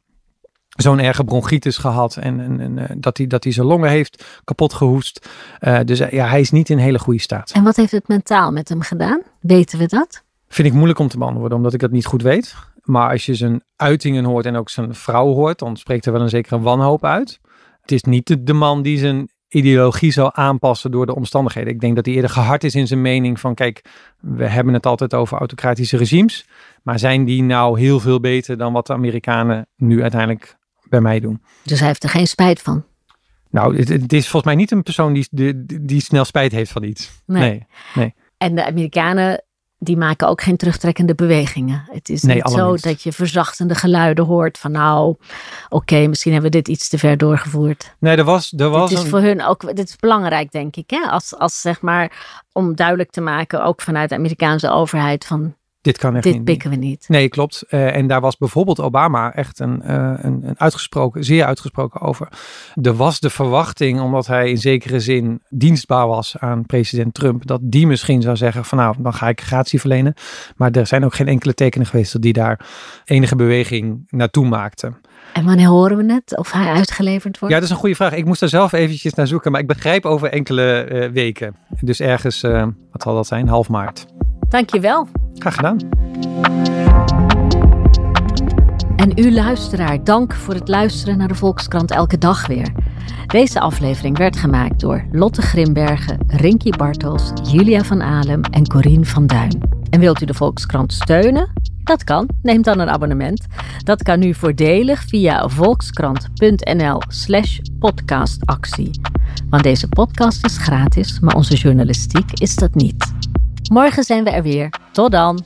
zo'n 0.70 1.00
erge 1.00 1.24
bronchitis 1.24 1.78
gehad. 1.78 2.16
En, 2.16 2.40
en, 2.40 2.60
en 2.60 2.78
eh, 2.78 2.96
dat, 2.98 3.18
hij, 3.18 3.28
dat 3.28 3.44
hij 3.44 3.54
zijn 3.54 3.68
longen 3.68 3.90
heeft 3.90 4.42
kapot 4.44 4.74
gehoest. 4.74 5.30
Eh, 5.60 5.80
dus 5.86 6.00
eh, 6.00 6.12
ja, 6.12 6.28
hij 6.28 6.40
is 6.40 6.52
niet 6.52 6.70
in 6.70 6.78
hele 6.78 7.00
goede 7.00 7.20
staat. 7.20 7.52
En 7.52 7.64
wat 7.64 7.76
heeft 7.76 7.92
het 7.92 8.08
mentaal 8.08 8.52
met 8.52 8.70
hem 8.70 8.82
gedaan? 8.82 9.22
Weten 9.40 9.80
we 9.80 9.86
dat? 9.86 10.24
Vind 10.48 10.68
ik 10.68 10.74
moeilijk 10.74 11.00
om 11.00 11.08
te 11.08 11.18
beantwoorden, 11.18 11.58
omdat 11.58 11.74
ik 11.74 11.80
dat 11.80 11.92
niet 11.92 12.06
goed 12.06 12.22
weet. 12.22 12.56
Maar 12.84 13.12
als 13.12 13.26
je 13.26 13.36
zijn 13.36 13.64
uitingen 13.76 14.24
hoort 14.24 14.46
en 14.46 14.56
ook 14.56 14.70
zijn 14.70 14.96
vrouw 14.96 15.34
hoort, 15.34 15.60
dan 15.60 15.78
spreekt 15.78 16.06
er 16.06 16.12
wel 16.12 16.22
een 16.22 16.30
zekere 16.30 16.60
wanhoop 16.60 17.06
uit. 17.06 17.40
Het 17.82 17.92
is 17.92 18.04
niet 18.04 18.28
de, 18.28 18.44
de 18.44 18.54
man 18.54 18.82
die 18.82 18.98
zijn 18.98 19.30
ideologie 19.50 20.12
zou 20.12 20.30
aanpassen 20.34 20.92
door 20.92 21.06
de 21.06 21.16
omstandigheden. 21.16 21.74
Ik 21.74 21.80
denk 21.80 21.96
dat 21.96 22.06
hij 22.06 22.16
eerder 22.16 22.30
gehard 22.30 22.64
is 22.64 22.76
in 22.76 22.88
zijn 22.88 23.02
mening 23.02 23.40
van 23.40 23.56
kijk, 23.56 23.82
we 24.20 24.46
hebben 24.46 24.74
het 24.74 24.86
altijd 24.86 25.14
over 25.14 25.38
autocratische 25.38 25.98
regimes. 25.98 26.48
Maar 26.84 27.00
zijn 27.00 27.26
die 27.26 27.44
nou 27.44 27.80
heel 27.80 28.00
veel 28.00 28.20
beter 28.20 28.58
dan 28.58 28.74
wat 28.74 28.88
de 28.88 28.94
Amerikanen 28.94 29.68
nu 29.76 30.02
uiteindelijk 30.02 30.58
bij 30.90 31.02
mij 31.02 31.20
doen? 31.20 31.42
Dus 31.64 31.80
hij 31.80 31.88
heeft 31.88 32.04
er 32.04 32.10
geen 32.10 32.28
spijt 32.28 32.62
van. 32.62 32.84
Nou, 33.50 33.78
het, 33.78 33.90
het 33.90 34.14
is 34.14 34.28
volgens 34.28 34.44
mij 34.44 34.56
niet 34.56 34.72
een 34.72 34.84
persoon 34.84 35.14
die, 35.14 35.28
die, 35.32 35.66
die 35.86 36.02
snel 36.02 36.26
spijt 36.26 36.52
heeft 36.52 36.72
van 36.72 36.84
iets. 36.84 37.22
Nee. 37.26 37.66
Nee. 37.96 38.14
En 38.38 38.56
de 38.56 38.66
Amerikanen, 38.66 39.44
die 39.80 39.98
maken 39.98 40.28
ook 40.28 40.42
geen 40.42 40.58
terugtrekkende 40.58 41.16
bewegingen. 41.16 41.84
Het 41.92 42.10
is 42.10 42.24
Nee, 42.24 42.36
niet 42.36 42.52
zo 42.52 42.76
dat 42.76 43.02
je 43.02 43.12
verzachtende 43.12 43.76
geluiden 43.76 44.26
hoort 44.26 44.58
van 44.58 44.72
nou, 44.72 45.16
oké, 45.70 46.08
misschien 46.08 46.32
hebben 46.32 46.52
we 46.52 46.58
dit 46.58 46.68
iets 46.68 46.90
te 46.90 46.98
ver 46.98 47.18
doorgevoerd. 47.18 47.96
Nee, 48.00 48.18
er 48.18 48.24
was, 48.24 48.54
er 48.58 48.70
was 48.70 48.90
Dit 48.90 48.98
is 48.98 49.04
een... 49.04 49.10
voor 49.10 49.20
hun 49.20 49.44
ook, 49.44 49.76
dit 49.76 49.90
is 49.90 49.96
belangrijk 49.96 50.52
denk 50.52 50.76
ik, 50.76 50.90
hè? 50.90 51.00
Als, 51.00 51.36
als 51.36 51.62
zeg 51.62 51.82
maar, 51.82 52.12
om 52.52 52.76
duidelijk 52.76 53.12
te 53.12 53.22
maken, 53.22 53.64
ook 53.64 53.82
vanuit 53.82 54.10
de 54.10 54.16
Amerikaanse 54.16 54.70
overheid, 54.70 55.26
van 55.26 55.56
Dit 55.82 55.98
kan 55.98 56.16
echt 56.16 56.24
dit 56.24 56.34
niet. 56.34 56.44
pikken 56.44 56.70
we 56.70 56.76
niet. 56.76 57.06
Nee, 57.08 57.30
klopt. 57.30 57.62
Eh, 57.62 57.96
en 57.96 58.08
daar 58.08 58.22
was 58.22 58.38
bijvoorbeeld 58.38 58.80
Obama 58.80 59.34
echt 59.34 59.60
een, 59.60 59.82
eh, 59.82 60.14
een, 60.18 60.48
een 60.48 60.60
uitgesproken, 60.60 61.24
zeer 61.24 61.46
uitgesproken 61.46 62.02
over. 62.02 62.28
Er 62.82 62.94
was 62.94 63.20
de 63.20 63.30
verwachting, 63.30 64.00
omdat 64.00 64.28
hij 64.28 64.50
in 64.50 64.58
zekere 64.58 65.00
zin 65.00 65.42
dienstbaar 65.50 66.08
was 66.08 66.38
aan 66.38 66.66
president 66.66 67.14
Trump, 67.14 67.48
dat 67.48 67.60
die 67.64 67.88
misschien 67.88 68.22
zou 68.22 68.36
zeggen 68.36 68.66
van 68.66 68.78
nou, 68.78 68.96
dan 69.00 69.14
ga 69.14 69.28
ik 69.30 69.42
gratie 69.42 69.80
verlenen. 69.80 70.14
Maar 70.56 70.72
er 70.72 70.88
zijn 70.88 71.06
ook 71.06 71.14
geen 71.14 71.28
enkele 71.28 71.54
tekenen 71.54 71.88
geweest 71.88 72.14
dat 72.14 72.22
die 72.22 72.34
daar 72.34 72.68
enige 73.06 73.36
beweging 73.36 74.08
naartoe 74.10 74.48
maakte. 74.48 74.94
En 75.34 75.46
wanneer 75.46 75.68
horen 75.68 75.98
we 75.98 76.14
het? 76.14 76.38
Of 76.38 76.52
hij 76.52 76.72
uitgeleverd 76.72 77.40
wordt? 77.40 77.54
Ja, 77.54 77.60
dat 77.60 77.70
is 77.70 77.76
een 77.76 77.82
goede 77.82 77.96
vraag. 77.96 78.14
Ik 78.14 78.26
moest 78.26 78.40
daar 78.40 78.50
zelf 78.50 78.72
eventjes 78.72 79.14
naar 79.14 79.28
zoeken, 79.28 79.52
maar 79.52 79.62
ik 79.62 79.68
begrijp 79.68 80.06
over 80.06 80.30
enkele 80.30 80.72
eh, 80.72 81.12
weken. 81.12 81.56
Dus 81.82 82.00
ergens, 82.00 82.42
wat 82.92 83.02
zal 83.02 83.16
dat 83.16 83.28
zijn, 83.28 83.48
half 83.48 83.70
maart. 83.70 84.06
Dankjewel. 84.50 85.08
Graag 85.36 85.56
gedaan. 85.56 85.78
En 88.96 89.12
u 89.16 89.34
luisteraar, 89.34 90.04
dank 90.04 90.34
voor 90.34 90.54
het 90.54 90.68
luisteren 90.68 91.18
naar 91.18 91.28
de 91.28 91.36
Volkskrant 91.36 91.92
elke 91.92 92.18
dag 92.18 92.48
weer. 92.48 92.72
Deze 93.28 93.60
aflevering 93.60 94.18
werd 94.18 94.38
gemaakt 94.38 94.80
door 94.80 95.06
Lotte 95.12 95.42
Grimbergen, 95.42 96.18
Rinky 96.28 96.70
Bartels, 96.70 97.32
Julia 97.52 97.84
van 97.84 98.02
Alem 98.02 98.42
en 98.42 98.68
Corine 98.68 99.06
van 99.06 99.28
Duin. 99.28 99.62
En 99.90 100.00
wilt 100.00 100.22
u 100.22 100.26
de 100.26 100.34
Volkskrant 100.34 100.94
steunen? 100.94 101.52
Dat 101.84 102.04
kan. 102.04 102.30
Neem 102.42 102.62
dan 102.62 102.80
een 102.80 102.90
abonnement. 102.90 103.46
Dat 103.84 104.04
kan 104.04 104.20
nu 104.20 104.34
voordelig 104.34 105.04
via 105.04 105.50
volkskrant.nl 105.50 107.02
slash 107.08 107.60
podcastactie. 107.80 109.02
Want 109.50 109.64
deze 109.64 109.88
podcast 109.88 110.46
is 110.46 110.58
gratis, 110.58 111.20
maar 111.20 111.36
onze 111.36 111.56
journalistiek 111.56 112.32
is 112.34 112.56
dat 112.56 112.76
niet. 112.76 113.09
Morgen 113.70 114.04
zijn 114.04 114.24
we 114.24 114.30
er 114.30 114.44
weer. 114.44 114.70
Tot 114.92 115.12
dan! 115.12 115.40